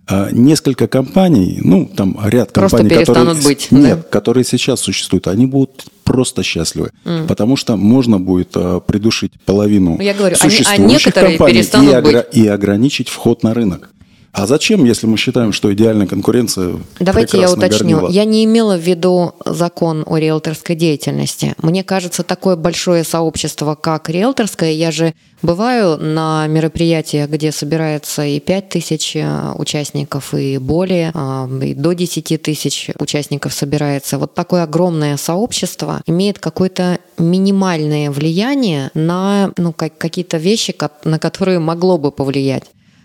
[0.08, 4.02] а, несколько компаний, ну, там ряд просто компаний, которые, быть, нет, да?
[4.10, 7.28] которые сейчас существуют, они будут просто счастливы, mm.
[7.28, 12.00] потому что можно будет а, придушить половину Я говорю, существующих а некоторые компаний перестанут и,
[12.00, 12.24] быть.
[12.32, 13.90] и ограничить вход на рынок.
[14.32, 17.98] А зачем, если мы считаем, что идеальная конкуренция Давайте я уточню.
[17.98, 18.10] горнила?
[18.10, 21.54] Я не имела в виду закон о риэлторской деятельности.
[21.58, 25.12] Мне кажется, такое большое сообщество, как риэлторское, я же
[25.42, 31.92] бываю на мероприятиях, где собирается и 5 тысяч э, участников, и более, а, и до
[31.92, 34.16] 10 тысяч участников собирается.
[34.16, 40.74] Вот такое огромное сообщество имеет какое-то минимальное влияние на ну, какие-то вещи,
[41.04, 42.64] на которые могло бы повлиять.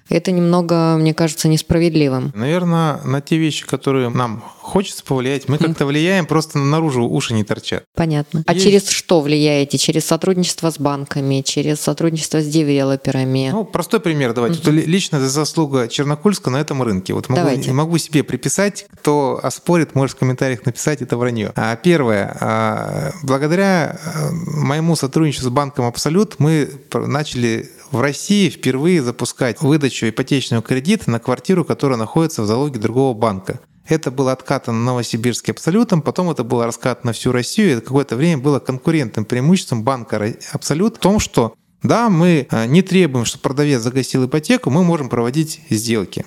[0.10, 2.32] Это немного, мне кажется, несправедливым.
[2.36, 7.44] Наверное, на те вещи, которые нам хочется повлиять, мы как-то влияем, просто наружу уши не
[7.44, 7.84] торчат.
[7.96, 8.44] Понятно.
[8.46, 8.66] А Есть...
[8.66, 9.78] через что влияете?
[9.78, 13.50] Через сотрудничество с банками, через сотрудничество с девелоперами?
[13.52, 14.60] Ну, простой пример давайте.
[14.60, 14.72] Угу.
[14.72, 17.14] Лично это заслуга Чернокульска на этом рынке.
[17.14, 17.72] Вот могу, давайте.
[17.72, 21.54] могу себе приписать, кто оспорит, может в комментариях написать, это вранье.
[21.56, 22.36] А первое.
[22.40, 30.10] А, благодаря а, моему сотрудничеству с банком Абсолют мы начали в России впервые запускать выдачу
[30.10, 33.60] ипотечного кредита на квартиру, которая находится в залоге другого банка.
[33.88, 37.78] Это было откатано Новосибирске абсолютом, потом это было раскатано всю Россию.
[37.78, 42.82] Это какое-то время было конкурентным преимуществом банка абсолют в том, что да, мы э, не
[42.82, 46.26] требуем, чтобы продавец загасил ипотеку, мы можем проводить сделки.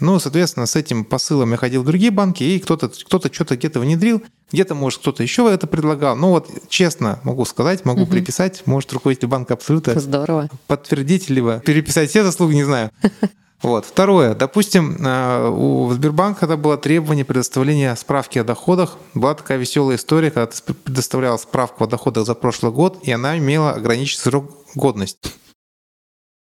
[0.00, 3.80] Ну, соответственно, с этим посылом я ходил в другие банки, и кто-то кто что-то где-то
[3.80, 6.16] внедрил, где-то, может, кто-то еще это предлагал.
[6.16, 8.10] Ну, вот честно могу сказать, могу угу.
[8.10, 10.48] приписать, может, руководитель банка абсолютно Здорово.
[10.66, 12.90] подтвердить, либо переписать все заслуги, не знаю.
[13.62, 13.84] Вот.
[13.84, 14.34] Второе.
[14.34, 18.96] Допустим, э, у Сбербанка это было требование предоставления справки о доходах.
[19.12, 23.36] Была такая веселая история, когда ты предоставлял справку о доходах за прошлый год, и она
[23.36, 25.30] имела ограниченный срок годности.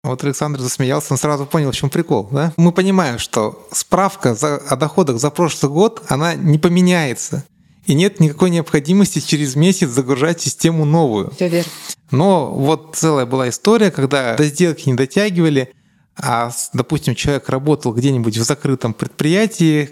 [0.04, 2.28] Вот Александр засмеялся, он сразу понял, в чем прикол.
[2.30, 2.52] Да?
[2.58, 7.46] Мы понимаем, что справка за, о доходах за прошлый год, она не поменяется.
[7.86, 11.32] И нет никакой необходимости через месяц загружать систему новую.
[11.32, 11.72] Все верно.
[12.12, 15.74] Но вот целая была история, когда до сделки не дотягивали,
[16.18, 19.90] а, допустим, человек работал где-нибудь в закрытом предприятии,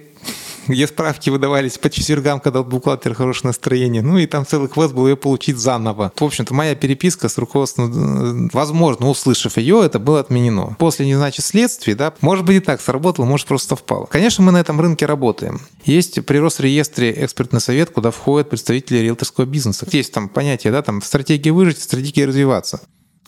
[0.68, 4.01] где справки выдавались по четвергам, когда у бухгалтера хорошее настроение.
[4.01, 6.12] Ну и там целый квест был ее получить заново.
[6.16, 10.76] В общем-то, моя переписка с руководством, возможно, услышав ее, это было отменено.
[10.80, 14.05] После, не значит, следствий, да, может быть и так сработало, может просто совпало.
[14.05, 15.62] Конечно, мы на этом рынке работаем.
[15.86, 19.88] Есть при Росреестре экспертный совет, куда входят представители риэлторского бизнеса.
[19.91, 22.82] Есть там понятие, да, там стратегия выжить, стратегия развиваться.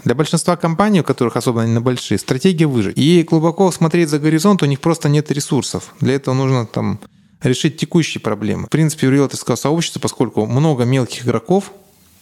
[0.03, 2.97] Для большинства компаний, у которых особенно не большие, стратегия выжить.
[2.97, 5.93] И глубоко смотреть за горизонт, у них просто нет ресурсов.
[5.99, 6.99] Для этого нужно там
[7.43, 8.67] решить текущие проблемы.
[8.67, 11.71] В принципе, у риэлторского сообщества, поскольку много мелких игроков,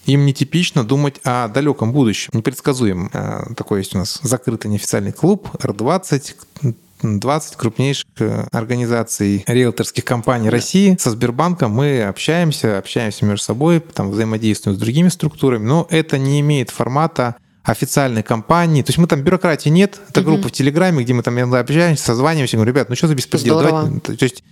[0.05, 3.09] им нетипично думать о далеком будущем, непредсказуемом.
[3.13, 6.36] А, такой есть у нас закрытый неофициальный клуб R20,
[7.03, 10.95] 20 крупнейших э, организаций риэлторских компаний России.
[10.99, 16.39] Со Сбербанком мы общаемся, общаемся между собой, там взаимодействуем с другими структурами, но это не
[16.41, 18.82] имеет формата официальной компании.
[18.82, 19.99] То есть мы там бюрократии нет.
[20.09, 23.61] Это группа в Телеграме, где мы там общаемся, созваниваемся, говорим, ребят, ну что за беспредел?
[23.61, 23.99] Давайте.
[23.99, 24.43] То есть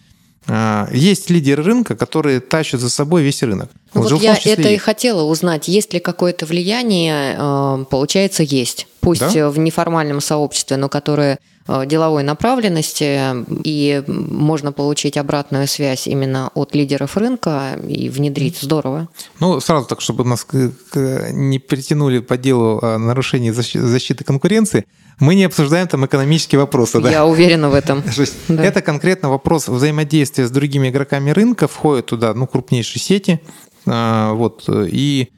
[0.91, 3.69] есть лидеры рынка, которые тащат за собой весь рынок.
[3.93, 8.87] Вот, вот я это и хотела узнать, есть ли какое-то влияние, а, получается, есть.
[8.99, 9.49] Пусть да?
[9.49, 13.21] в неформальном сообществе, но которое а, деловой направленности,
[13.63, 18.59] и можно получить обратную связь именно от лидеров рынка и внедрить.
[18.61, 19.07] Здорово.
[19.39, 24.85] Ну, сразу так, чтобы нас не притянули по делу нарушения защиты конкуренции,
[25.19, 26.99] мы не обсуждаем там экономические вопросы.
[26.99, 27.11] Да?
[27.11, 28.03] Я уверена в этом.
[28.47, 28.63] да.
[28.63, 33.41] Это конкретно вопрос взаимодействия с другими игроками рынка, входят туда ну, крупнейшие сети,
[33.85, 35.29] а, вот, и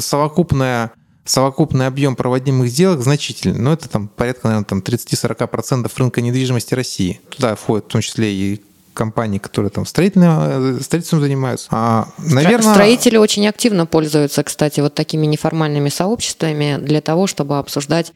[0.00, 0.92] совокупная
[1.24, 7.20] совокупный объем проводимых сделок значительный, но это там порядка, наверное, там 30-40% рынка недвижимости России.
[7.28, 8.62] Туда входят в том числе и
[8.94, 11.68] компании, которые там строительным, строительством занимаются.
[11.70, 12.72] А, наверное...
[12.72, 18.12] Строители очень активно пользуются, кстати, вот такими неформальными сообществами для того, чтобы обсуждать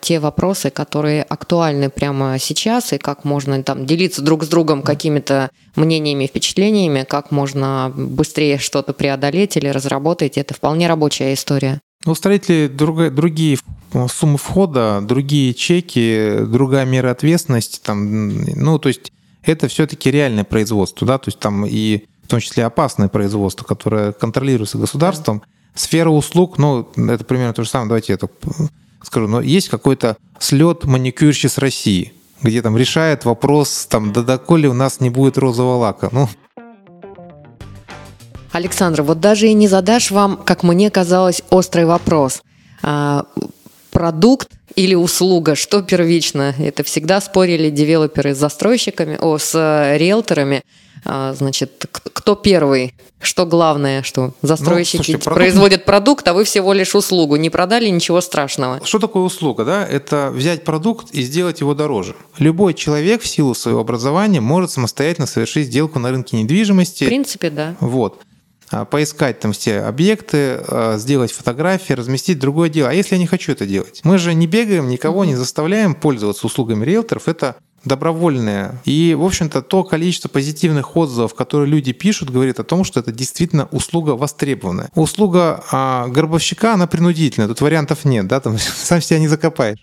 [0.00, 5.50] те вопросы, которые актуальны прямо сейчас, и как можно там делиться друг с другом какими-то
[5.76, 10.38] мнениями, впечатлениями, как можно быстрее что-то преодолеть или разработать.
[10.38, 11.80] Это вполне рабочая история.
[12.06, 13.58] У строителей друг, другие
[14.08, 17.80] суммы входа, другие чеки, другая мера ответственности.
[17.82, 19.12] Там, ну, то есть
[19.42, 24.12] это все-таки реальное производство, да, то есть там и в том числе опасное производство, которое
[24.12, 25.42] контролируется государством.
[25.74, 28.28] Сфера услуг, ну, это примерно то же самое, давайте это
[29.02, 34.74] скажу, но есть какой-то слет маникюрщиц России, где там решает вопрос, там, да доколе у
[34.74, 36.08] нас не будет розового лака.
[36.12, 36.28] Ну,
[38.52, 42.42] Александр, вот даже и не задашь вам, как мне казалось, острый вопрос.
[42.82, 43.26] А,
[43.90, 46.54] продукт или услуга, что первично?
[46.58, 49.54] Это всегда спорили девелоперы с застройщиками, о, с
[49.96, 50.62] риэлторами.
[51.04, 55.36] А, значит, кто первый, что главное, что застройщики ну, слушайте, продукт...
[55.36, 57.36] производят продукт, а вы всего лишь услугу.
[57.36, 58.80] Не продали ничего страшного.
[58.84, 59.64] Что такое услуга?
[59.64, 59.86] Да?
[59.86, 62.14] Это взять продукт и сделать его дороже.
[62.38, 67.04] Любой человек в силу своего образования может самостоятельно совершить сделку на рынке недвижимости.
[67.04, 67.74] В принципе, да.
[67.80, 68.22] Вот
[68.70, 72.90] а, поискать там все объекты, а, сделать фотографии, разместить другое дело.
[72.90, 74.00] А если я не хочу это делать?
[74.04, 77.28] Мы же не бегаем, никого не заставляем пользоваться услугами риэлторов.
[77.28, 78.80] Это добровольное.
[78.84, 83.12] И, в общем-то, то количество позитивных отзывов, которые люди пишут, говорит о том, что это
[83.12, 84.90] действительно услуга востребованная.
[84.94, 89.78] Услуга а, горбовщика, она принудительная, тут вариантов нет, да, там сам себя не закопаешь.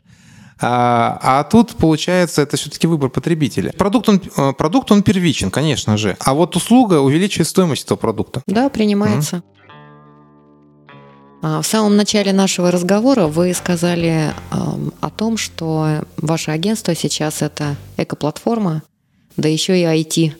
[0.61, 3.73] А, а тут, получается, это все-таки выбор потребителя.
[3.73, 6.15] Продукт он, э, продукт, он первичен, конечно же.
[6.19, 8.41] А вот услуга увеличивает стоимость этого продукта.
[8.47, 9.37] Да, принимается.
[9.37, 9.55] Mm-hmm.
[11.45, 18.81] В самом начале нашего разговора вы сказали о том, что ваше агентство сейчас это экоплатформа,
[19.37, 20.33] да еще и IT,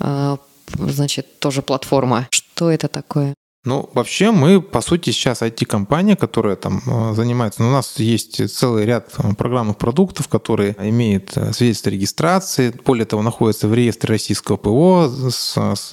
[0.00, 0.36] а,
[0.74, 2.28] значит, тоже платформа.
[2.30, 3.32] Что это такое?
[3.64, 8.46] Ну, вообще мы, по сути, сейчас IT-компания, которая там а, занимается, ну, у нас есть
[8.54, 15.10] целый ряд программных продуктов, которые имеют свидетельство регистрации, более того, находятся в реестре российского ПО,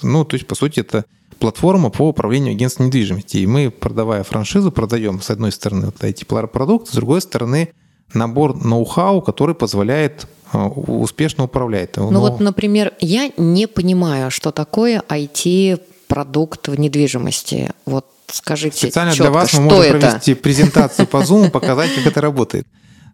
[0.02, 1.06] ну, то есть, по сути, это
[1.38, 3.38] платформа по управлению агентством недвижимости.
[3.38, 7.70] И мы, продавая франшизу, продаем, с одной стороны, вот эти продукты, с другой стороны,
[8.14, 11.96] набор ноу-хау, который позволяет э, успешно управлять.
[11.96, 12.20] Ну Но...
[12.20, 17.70] вот, например, я не понимаю, что такое IT-продукт в недвижимости.
[17.86, 19.98] Вот скажите Специально четко, для вас мы можем это?
[19.98, 22.66] провести презентацию по Zoom, показать, как это работает.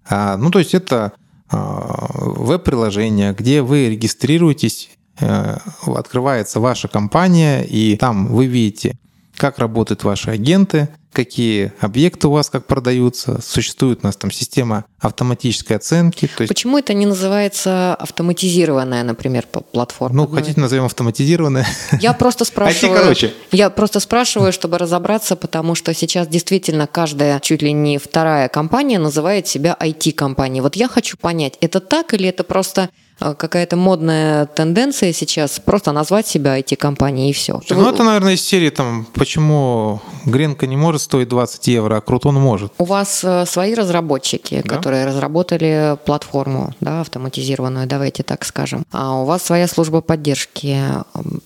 [0.09, 1.12] А, ну, то есть это
[1.51, 8.96] а, веб-приложение, где вы регистрируетесь открывается ваша компания, и там вы видите,
[9.36, 13.40] как работают ваши агенты, какие объекты у вас как продаются.
[13.40, 16.26] Существует у нас там система автоматической оценки.
[16.26, 16.48] То есть...
[16.48, 20.16] Почему это не называется автоматизированная, например, платформа?
[20.16, 21.66] Ну, хотите, назовем автоматизированная.
[22.00, 22.98] Я просто спрашиваю.
[22.98, 23.32] короче.
[23.52, 28.98] Я просто спрашиваю, чтобы разобраться, потому что сейчас действительно каждая, чуть ли не вторая компания
[28.98, 30.60] называет себя IT-компанией.
[30.60, 32.90] Вот я хочу понять, это так или это просто
[33.20, 37.60] а, какая-то модная тенденция сейчас просто назвать себя IT-компанией и все.
[37.70, 42.34] Ну, это, наверное, из серии там, почему Гренка не может стоить 20 евро, а Крутон
[42.36, 42.72] может.
[42.78, 44.76] У вас э, свои разработчики, да?
[44.76, 48.84] которые разработали платформу, да, автоматизированную, давайте так скажем.
[48.90, 50.78] А у вас своя служба поддержки.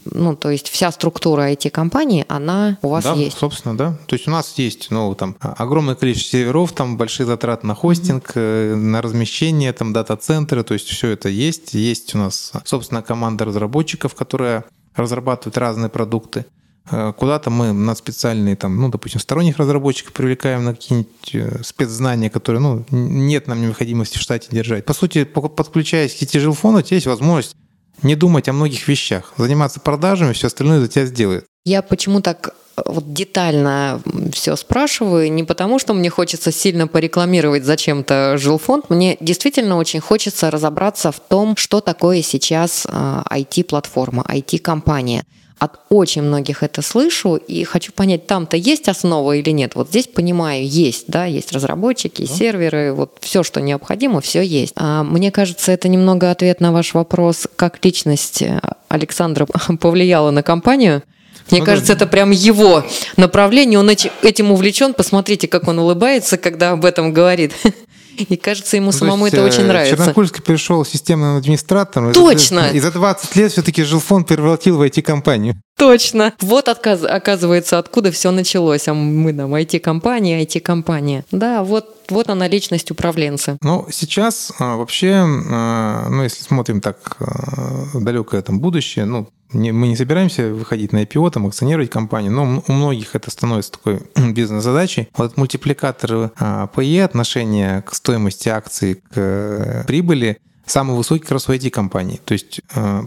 [0.04, 3.38] Ну, то есть вся структура IT-компании, она у вас да, есть.
[3.38, 3.96] собственно, да.
[4.06, 8.32] То есть у нас есть, ну, там, огромное количество серверов, там, большие затраты на хостинг,
[8.36, 8.74] mm-hmm.
[8.74, 11.74] на размещение, там, дата-центры, то есть все это есть есть.
[11.74, 16.44] Есть у нас, собственно, команда разработчиков, которая разрабатывает разные продукты.
[16.91, 22.30] Э, куда-то мы на специальные, там, ну, допустим, сторонних разработчиков привлекаем на какие-нибудь э, спецзнания,
[22.30, 24.84] которые, ну, нет нам необходимости в штате держать.
[24.84, 27.57] По сути, подключаясь к сети жилфона, у тебя есть возможность
[28.03, 31.45] не думать о многих вещах, заниматься продажами, все остальное за тебя сделает.
[31.64, 32.55] Я почему так
[32.86, 34.01] вот детально
[34.32, 40.51] все спрашиваю, не потому, что мне хочется сильно порекламировать зачем-то жилфонд, мне действительно очень хочется
[40.51, 45.24] разобраться в том, что такое сейчас IT-платформа, IT-компания.
[45.59, 49.74] От очень многих это слышу и хочу понять, там-то есть основа или нет.
[49.74, 52.32] Вот здесь понимаю, есть, да, есть разработчики, да.
[52.32, 54.72] серверы, вот все, что необходимо, все есть.
[54.76, 58.44] А мне кажется, это немного ответ на ваш вопрос, как личность
[58.88, 59.46] Александра
[59.80, 61.02] повлияла на компанию.
[61.50, 61.96] Мне ну, кажется, да.
[61.96, 62.84] это прям его
[63.16, 63.78] направление.
[63.78, 64.92] Он этим увлечен.
[64.92, 67.52] Посмотрите, как он улыбается, когда об этом говорит.
[68.22, 69.96] И кажется, ему ну, самому есть, это очень э, нравится.
[69.96, 72.12] Чернокульский перешел системным администратором.
[72.12, 72.70] Точно!
[72.72, 75.60] И за 20 лет все-таки жилфонд превратил в IT-компанию.
[75.79, 76.35] Точно.
[76.41, 78.89] Вот отказ, оказывается, откуда все началось.
[78.89, 81.24] А мы там IT-компания, IT-компания.
[81.31, 83.59] Да, вот вот она личность управленца.
[83.62, 89.72] Ну, сейчас а, вообще, а, ну, если смотрим так а, далекое там будущее, ну, не,
[89.72, 94.01] мы не собираемся выходить на IPO, там, акционировать компанию, но у многих это становится такой
[94.33, 95.09] бизнес-задачей.
[95.16, 101.52] Вот мультипликатор PE, отношение к стоимости акций, к э, прибыли, самый высокий как раз у
[101.52, 102.20] IT-компаний.
[102.24, 102.60] То есть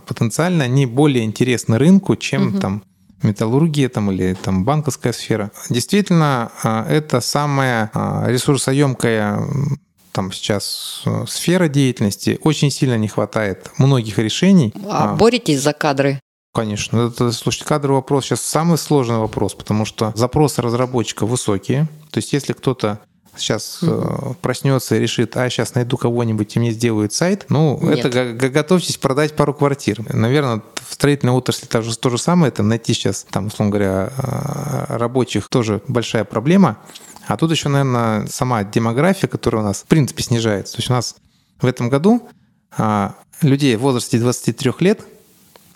[0.07, 2.59] потенциально они более интересны рынку, чем угу.
[2.59, 2.83] там
[3.23, 5.51] металлургия там, или там, банковская сфера.
[5.69, 9.39] Действительно, а, это самая а, ресурсоемкая
[10.11, 12.37] там сейчас э, сфера деятельности.
[12.43, 14.73] Очень сильно не хватает многих решений.
[14.89, 16.19] А, а боретесь за кадры?
[16.53, 17.07] Конечно.
[17.07, 21.87] Это, слушайте, кадровый вопрос сейчас самый сложный вопрос, потому что запросы разработчика высокие.
[22.11, 22.99] То есть если кто-то
[23.37, 24.35] сейчас mm-hmm.
[24.41, 28.05] проснется и решит, а сейчас найду кого-нибудь и мне сделают сайт, ну, Нет.
[28.05, 30.01] это готовьтесь продать пару квартир.
[30.13, 34.11] Наверное, в строительной отрасли то же, то же самое, это найти сейчас, там, условно говоря,
[34.17, 36.77] э, рабочих тоже большая проблема.
[37.27, 40.73] А тут еще, наверное, сама демография, которая у нас, в принципе, снижается.
[40.73, 41.15] То есть у нас
[41.61, 42.27] в этом году
[42.77, 45.01] а, людей в возрасте 23 лет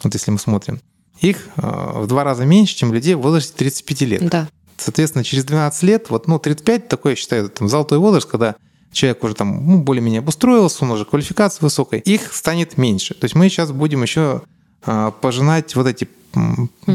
[0.06, 0.80] вот если мы смотрим,
[1.20, 1.62] их э,
[1.95, 4.30] в два раза меньше, чем людей в возрасте 35 лет.
[4.30, 4.47] Да.
[4.78, 8.55] Соответственно, через 12 лет, вот, ну, 35 такой, я считаю, там, золотой возраст, когда
[8.91, 13.13] человек уже там ну, более-менее обустроился, он уже квалификация высокая, их станет меньше.
[13.13, 14.41] То есть мы сейчас будем еще
[14.86, 16.07] э, пожинать вот эти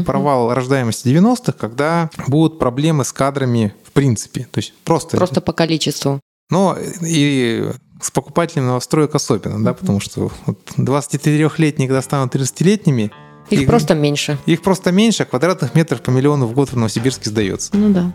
[0.05, 4.47] провал рождаемости 90-х, когда будут проблемы с кадрами в принципе.
[4.51, 5.17] То есть просто...
[5.17, 6.19] Просто по количеству.
[6.49, 7.71] Но и
[8.01, 13.11] с покупателями новостроек особенно, да, потому что вот 23-летние, когда станут 30-летними,
[13.51, 14.37] их, их просто меньше.
[14.45, 17.75] Их просто меньше, а квадратных метров по миллиону в год в Новосибирске сдается.
[17.75, 18.11] Ну да.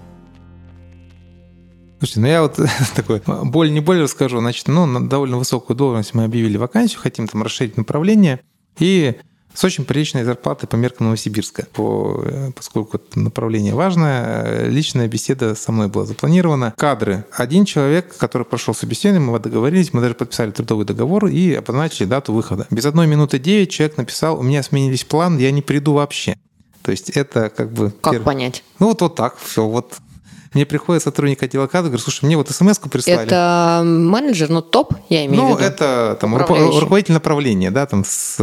[1.98, 2.58] Слушайте, ну я вот
[2.94, 4.38] такой боль не боль расскажу.
[4.38, 8.40] Значит, ну, на довольно высокую должность мы объявили вакансию, хотим там расширить направление.
[8.78, 9.16] И
[9.56, 11.66] с очень приличной зарплатой по меркам Новосибирска.
[11.72, 16.74] По, э, поскольку это направление важное, э, личная беседа со мной была запланирована.
[16.76, 17.24] Кадры.
[17.32, 22.34] Один человек, который прошел собеседование, мы договорились, мы даже подписали трудовой договор и обозначили дату
[22.34, 22.66] выхода.
[22.70, 26.36] Без одной минуты девять человек написал, у меня сменились план, я не приду вообще.
[26.82, 27.92] То есть это как бы...
[28.00, 28.22] Как пер...
[28.22, 28.62] понять?
[28.78, 29.96] Ну вот, вот так, все, вот
[30.56, 33.26] мне приходит сотрудник отдела кадров, говорит, слушай, мне вот смс прислали.
[33.26, 35.60] Это менеджер, ну топ, я имею ну, в виду.
[35.60, 38.38] Ну, это там, руководитель направления, да, там с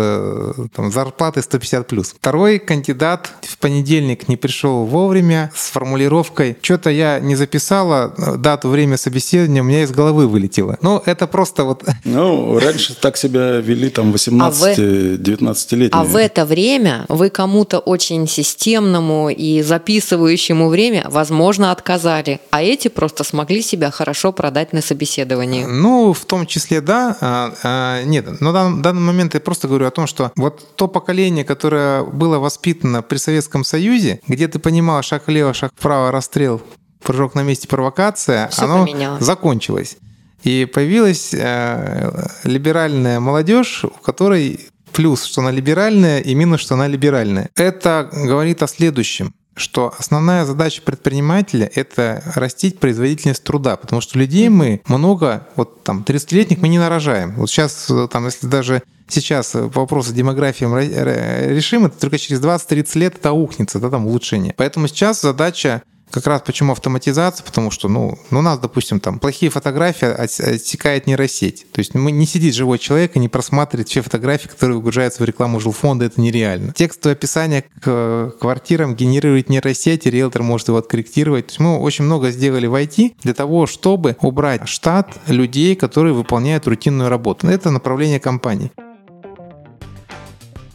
[0.76, 2.14] там, зарплатой 150 плюс.
[2.16, 8.98] Второй кандидат в понедельник не пришел вовремя с формулировкой, что-то я не записала дату, время
[8.98, 10.78] собеседования, у меня из головы вылетело.
[10.82, 11.84] Ну, это просто вот...
[12.06, 15.90] Ну, раньше так себя вели там 18-19-летние.
[15.94, 16.10] А, в...
[16.10, 21.72] а в это время вы кому-то очень системному и записывающему время, возможно,
[22.04, 25.66] отказали а эти просто смогли себя хорошо продать на собеседовании.
[25.66, 27.18] Ну, в том числе, да.
[27.22, 30.88] А, а, нет, но в данный момент я просто говорю о том, что вот то
[30.88, 36.62] поколение, которое было воспитано при Советском Союзе, где ты понимал шаг влево, шаг вправо, расстрел,
[37.02, 39.24] прыжок на месте, провокация, Все оно поменялось.
[39.24, 39.98] закончилось.
[40.44, 44.60] И появилась э, либеральная молодежь, у которой
[44.92, 47.50] плюс, что она либеральная, и минус, что она либеральная.
[47.56, 54.50] Это говорит о следующем что основная задача предпринимателя– это растить производительность труда, потому что людей
[54.50, 57.36] мы много, вот там 30-летних мы не нарожаем.
[57.36, 63.30] Вот сейчас, там, если даже сейчас вопросы демографии решим, это только через 20-30 лет это
[63.30, 64.54] аукнется, да, там улучшение.
[64.58, 65.84] Поэтому сейчас задача
[66.14, 71.08] как раз почему автоматизация, потому что, ну, ну, у нас, допустим, там плохие фотографии отсекает
[71.08, 71.66] нейросеть.
[71.72, 75.26] То есть мы не сидит живой человек и не просматривает все фотографии, которые выгружаются в
[75.26, 76.72] рекламу жилфонда, это нереально.
[76.74, 81.48] Текстовое описание к квартирам генерирует нейросеть, и риэлтор может его откорректировать.
[81.48, 86.14] То есть мы очень много сделали в IT для того, чтобы убрать штат людей, которые
[86.14, 87.48] выполняют рутинную работу.
[87.48, 88.72] Это направление компании.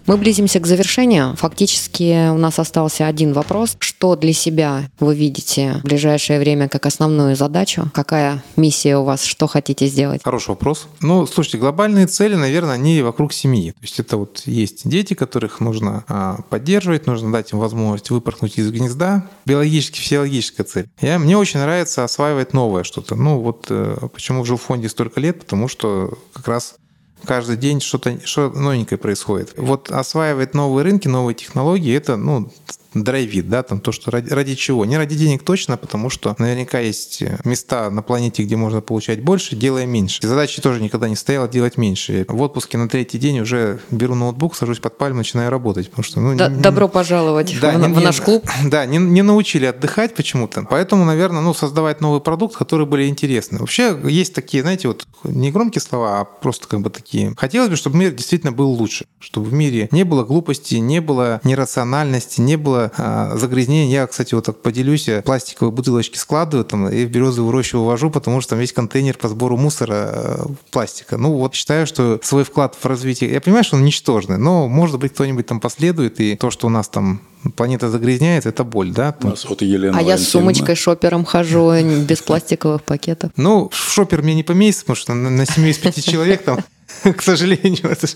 [0.09, 1.37] Мы близимся к завершению.
[1.37, 3.77] Фактически у нас остался один вопрос.
[3.79, 7.91] Что для себя вы видите в ближайшее время как основную задачу?
[7.93, 9.23] Какая миссия у вас?
[9.25, 10.23] Что хотите сделать?
[10.25, 10.89] Хороший вопрос.
[11.03, 13.73] Ну, слушайте, глобальные цели, наверное, они вокруг семьи.
[13.73, 18.57] То есть это вот есть дети, которых нужно а, поддерживать, нужно дать им возможность выпорхнуть
[18.57, 19.29] из гнезда.
[19.45, 20.89] Биологически, физиологическая цель.
[21.03, 23.15] Я, мне очень нравится осваивать новое что-то.
[23.15, 25.41] Ну, вот э, почему в жилфонде столько лет?
[25.41, 26.77] Потому что как раз
[27.25, 29.55] каждый день что-то что новенькое происходит.
[29.57, 32.51] Вот осваивать новые рынки, новые технологии, это ну,
[32.95, 34.85] драйвит, да, там то, что ради, ради чего.
[34.85, 39.57] Не ради денег точно, потому что наверняка есть места на планете, где можно получать больше,
[39.57, 40.21] делая меньше.
[40.23, 42.25] И задачи тоже никогда не стояла делать меньше.
[42.29, 46.21] В отпуске на третий день уже беру ноутбук, сажусь под пальму, начинаю работать, потому что...
[46.21, 48.45] Ну, да, не, добро пожаловать да, в, не, в наш клуб.
[48.65, 50.67] Да, не, не научили отдыхать почему-то.
[50.69, 53.59] Поэтому, наверное, ну, создавать новый продукт, которые были интересны.
[53.59, 57.35] Вообще есть такие, знаете, вот не громкие слова, а просто как бы такие.
[57.37, 61.41] Хотелось бы, чтобы мир действительно был лучше, чтобы в мире не было глупости, не было
[61.45, 63.91] нерациональности, не было было а, загрязнение.
[63.91, 68.41] Я, кстати, вот так поделюсь, пластиковые бутылочки складываю там и в березовую рощу увожу, потому
[68.41, 71.17] что там весь контейнер по сбору мусора э, пластика.
[71.17, 74.99] Ну вот считаю, что свой вклад в развитие, я понимаю, что он ничтожный, но может
[74.99, 77.21] быть кто-нибудь там последует, и то, что у нас там
[77.57, 79.15] планета загрязняется, это боль, да?
[79.23, 81.73] У нас вот Елена а я с сумочкой шопером хожу,
[82.05, 83.33] без пластиковых пакетов.
[83.37, 86.59] Ну, шопер мне не поместится, потому что на семью из пяти человек там
[87.17, 88.07] к сожалению, это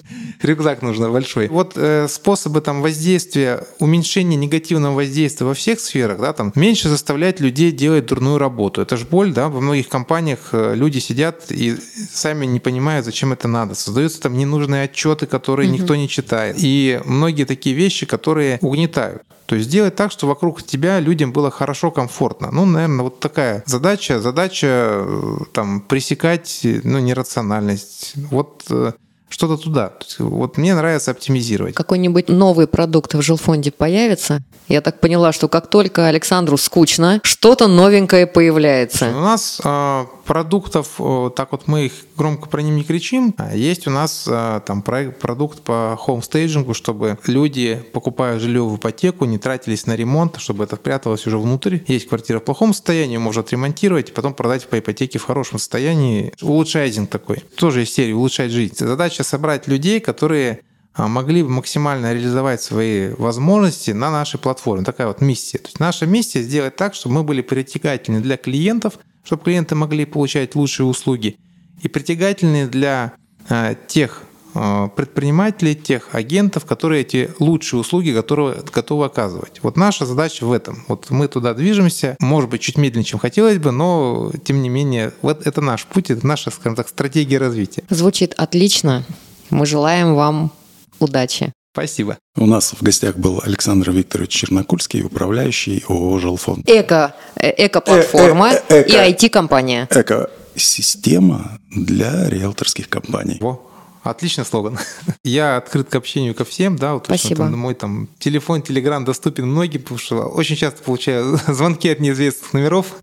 [0.41, 1.49] рюкзак нужно большой.
[1.49, 7.41] Вот э, способы там воздействия, уменьшения негативного воздействия во всех сферах, да, там меньше заставлять
[7.41, 8.81] людей делать дурную работу.
[8.81, 11.77] Это же боль, да, во многих компаниях э, люди сидят и
[12.12, 13.75] сами не понимают, зачем это надо.
[13.75, 15.79] Создаются там ненужные отчеты, которые угу.
[15.79, 16.57] никто не читает.
[16.59, 19.23] И многие такие вещи, которые угнетают.
[19.53, 22.49] То есть сделать так, что вокруг тебя людям было хорошо, комфортно.
[22.51, 24.19] Ну, наверное, вот такая задача.
[24.19, 28.15] Задача э, там пресекать ну, нерациональность.
[28.31, 28.93] Вот э,
[29.33, 29.93] что-то туда.
[30.18, 31.74] Вот мне нравится оптимизировать.
[31.74, 34.43] Какой-нибудь новый продукт в жилфонде появится?
[34.68, 39.09] Я так поняла, что как только Александру скучно, что-то новенькое появляется.
[39.09, 43.55] У нас э, продуктов, э, так вот мы их громко про них не кричим, а
[43.55, 48.62] есть у нас э, там проект, продукт по home staging у, чтобы люди, покупая жилье
[48.62, 51.78] в ипотеку, не тратились на ремонт, чтобы это пряталось уже внутрь.
[51.87, 56.33] Есть квартира в плохом состоянии, можно отремонтировать, потом продать по ипотеке в хорошем состоянии.
[56.41, 57.43] Улучшайзинг такой.
[57.57, 58.74] Тоже из серии улучшать жизнь.
[58.78, 60.61] Задача собрать людей, которые
[60.95, 64.85] а, могли бы максимально реализовать свои возможности на нашей платформе.
[64.85, 65.59] Такая вот миссия.
[65.59, 70.05] То есть наша миссия сделать так, чтобы мы были притягательны для клиентов, чтобы клиенты могли
[70.05, 71.37] получать лучшие услуги,
[71.81, 73.12] и притягательны для
[73.49, 74.23] а, тех
[74.53, 79.61] предпринимателей, тех агентов, которые эти лучшие услуги готовы, готовы оказывать.
[79.63, 80.85] Вот наша задача в этом.
[80.89, 85.13] Вот мы туда движемся, может быть, чуть медленнее, чем хотелось бы, но тем не менее,
[85.23, 87.85] вот это наш путь, это наша, скажем так, стратегия развития.
[87.91, 89.05] Звучит отлично.
[89.51, 90.51] Мы желаем вам
[90.99, 91.53] удачи.
[91.73, 92.19] Спасибо.
[92.37, 96.69] У нас в гостях был Александр Викторович Чернокульский, управляющий ООО «Жилфонд».
[96.69, 99.89] Эко, э, эко-платформа э, э, и IT-компания.
[99.91, 103.39] Эко-система для риэлторских компаний.
[103.41, 103.72] Во.
[104.03, 104.79] Отличный слоган.
[105.25, 107.45] Я открыт к общению ко всем, да, вот Спасибо.
[107.45, 112.53] Там, мой там телефон, телеграм доступен многим, потому что очень часто получаю звонки от неизвестных
[112.53, 112.95] номеров.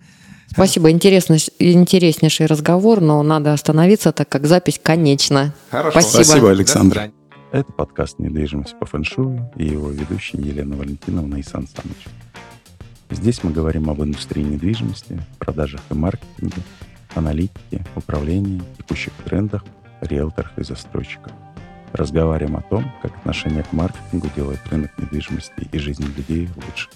[0.52, 5.54] Спасибо, интересный, интереснейший разговор, но надо остановиться, так как запись конечна.
[5.70, 6.02] Хорошо.
[6.02, 7.12] Спасибо, Спасибо Александр.
[7.52, 11.98] Это подкаст «Недвижимость по фэншую» и его ведущий Елена Валентиновна и Сан Саныч.
[13.10, 16.62] Здесь мы говорим об индустрии недвижимости, продажах и маркетинге,
[17.16, 19.64] аналитике, управлении, текущих трендах,
[20.02, 21.34] риэлторах и застройщиках.
[21.94, 26.90] Разговариваем о том, как отношение к маркетингу делает рынок недвижимости и жизнь людей лучше.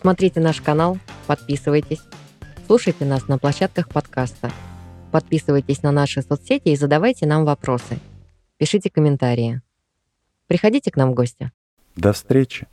[0.00, 2.00] Смотрите наш канал, подписывайтесь,
[2.66, 4.50] слушайте нас на площадках подкаста,
[5.10, 7.98] подписывайтесь на наши соцсети и задавайте нам вопросы–
[8.58, 9.62] Пишите комментарии.
[10.48, 11.52] Приходите к нам в гости.
[11.94, 12.66] До встречи!